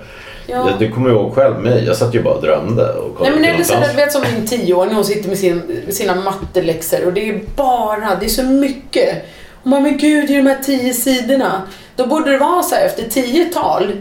[0.48, 0.56] Ja.
[0.70, 0.76] Ja.
[0.80, 1.84] Du kommer ihåg själv mig.
[1.86, 2.90] Jag satt ju bara och drömde.
[2.94, 5.38] Och Nej men är det så här, du vet som min tioåring, hon sitter med,
[5.38, 9.26] sin, med sina matteläxor och det är bara, det är så mycket.
[9.64, 11.62] Hon bara, men gud, det är de här tio sidorna.
[11.96, 13.92] Då borde det vara så här, efter tio tal,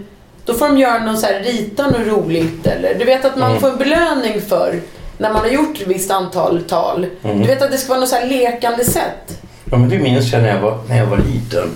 [0.45, 3.49] då får de göra någon så här, rita något roligt eller, du vet att man
[3.51, 3.61] Mm.
[3.61, 4.81] får en belöning för
[5.19, 7.07] när man har gjort ett visst antal tal.
[7.23, 7.39] Mm.
[7.41, 9.39] Du vet att det ska vara något så här lekande sätt.
[9.71, 11.69] Ja, men det minns jag när jag var, när jag var liten.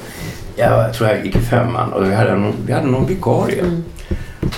[0.56, 3.64] Jag, tror jag gick i femman och vi hade någon, vi hade någon vikarie.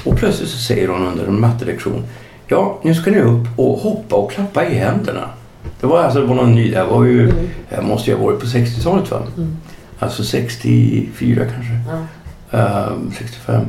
[0.04, 2.04] Och plötsligt så säger hon under en mattelektion.
[2.46, 5.30] Ja, nu ska ni upp och hoppa och klappa i händerna.
[5.80, 7.32] Det var alltså det var någon ny, det var ju,
[7.68, 9.22] jag måste ju ha varit på 60-talet va?
[9.98, 12.02] Alltså 64 kanske.
[12.52, 13.66] Ehm, 65.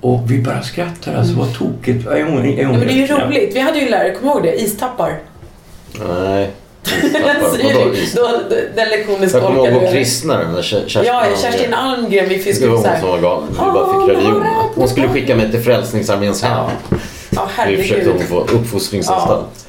[0.00, 2.06] Och vi bara skrattade, alltså vad tokigt.
[2.06, 3.56] En gång, en gång Ja, men det är ju roligt.
[3.56, 4.62] Vi hade ju lärare, kommer ihåg det?
[4.62, 5.18] Istappar.
[6.08, 6.50] Nej.
[8.16, 8.28] Då,
[8.76, 11.24] den lektionen Jag kommer skolkade ihåg vi på kristna den där Ker- Kerstin Ja.
[11.42, 13.48] Kerstin Almgren, vi fick Det var hon som var galen.
[13.50, 14.44] Vi bara fick religion.
[14.74, 16.66] Hon skulle skicka mig till Frälsningsarméns hem.
[17.30, 18.28] Ja, Vi försökte hon herregud.
[18.28, 19.66] få uppfostringsanstalt.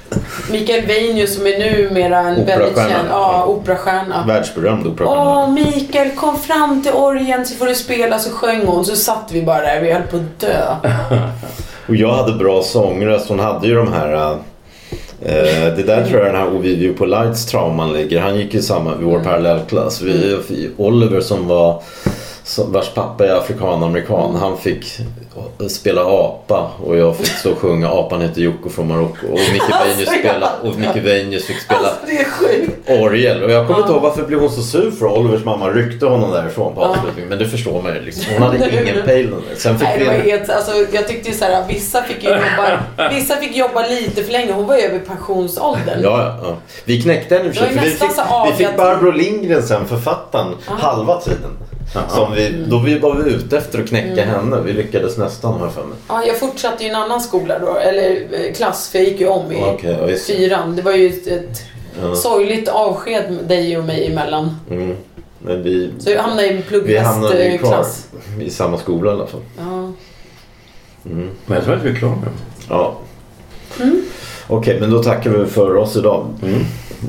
[0.51, 4.24] Mikael Weinius som är numera en väldigt känd ja, operastjärna.
[4.28, 5.43] Världsberömd operastjärna.
[5.43, 8.20] Åh, Mikael kom fram till orgeln så får du spela.
[8.20, 8.86] Så sjöng hon.
[8.86, 9.82] Så satt vi bara där.
[9.82, 10.76] Vi höll på att dö.
[11.88, 13.30] Och jag hade bra sångröst.
[13.30, 14.14] Hon hade ju de här...
[14.14, 14.38] äh,
[15.22, 18.20] Eh, det där tror jag den här Ovidio på Lights trauman ligger.
[18.20, 20.01] Han gick ju samma i vår parallellklass.
[20.01, 21.82] Vi, Oliver som var
[22.50, 24.36] som, vars pappa är afrikan-amerikan.
[24.36, 25.00] Han fick
[25.70, 29.28] spela apa och jag fick så sjunga Apan heter Jocko från Marocko.
[29.28, 32.89] Och Micke Weinius spela, och Weinius fick spela Alltså, det är sjukt.
[32.89, 33.43] orgel.
[33.43, 36.32] Och jag kommer inte ihåg varför blev hon så sur för Olivers mamma ryckte honom
[36.32, 37.30] därifrån på avslutningen.
[37.30, 38.24] Men det förstår ju liksom.
[38.34, 39.34] Hon hade ingen pejl.
[39.56, 42.80] Sen fick Nej, det var helt, alltså, jag tyckte ju så här, vissa fick jobba,
[43.12, 44.52] vissa fick jobba lite för länge.
[44.52, 46.00] Hon var ju över pensionsåldern.
[46.04, 46.56] Ja, ja.
[46.86, 47.74] Vi knäckte henne i och för sig.
[47.74, 48.10] Vi, fick,
[48.47, 51.58] vi fick Barbro Lindgren sen, författaren, halva tiden.
[52.10, 52.70] Som vi, Mm.
[52.70, 54.62] då vi var vi ute efter att knäcka henne.
[54.66, 55.98] Vi lyckades nästan har jag för mig.
[56.08, 59.28] Ja, jag fortsatte i en annan skola då, eller eh, klass, för jag gick ju
[59.28, 59.64] om i
[60.08, 60.28] visst.
[60.28, 60.76] fyran.
[60.76, 61.62] Det var ju ett,
[62.02, 62.16] Ja.
[62.16, 64.56] sorgligt avsked med dig och mig emellan.
[64.72, 64.96] Mm.
[65.40, 68.08] Men vi, Så jag hamnade i en plugghästklass.
[68.42, 69.42] i samma skola i alla fall.
[69.58, 69.64] Ja.
[71.12, 71.30] Mm.
[71.46, 72.28] Men jag tror att vi är klara nu.
[72.70, 72.94] Ja.
[73.82, 74.02] Mm.
[74.48, 76.26] Okej, men då tackar vi för oss idag.
[76.44, 76.60] Mm.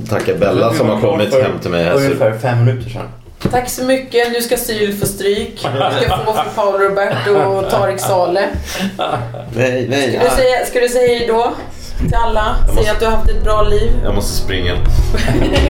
[0.09, 3.09] Tackar Bella som har kommit hem till mig Ungefär fem minuter sedan.
[3.51, 4.33] Tack så mycket.
[4.33, 5.67] Nu ska Cyril få stryk.
[6.01, 8.45] Du ska få för Paolo Roberto och Tarik Saleh.
[9.57, 10.13] Nej, nej.
[10.13, 11.55] Ska du säga, ska du säga hej då
[11.99, 12.57] till alla?
[12.77, 13.93] Säga att du har haft ett bra liv.
[14.05, 14.75] Jag måste springa.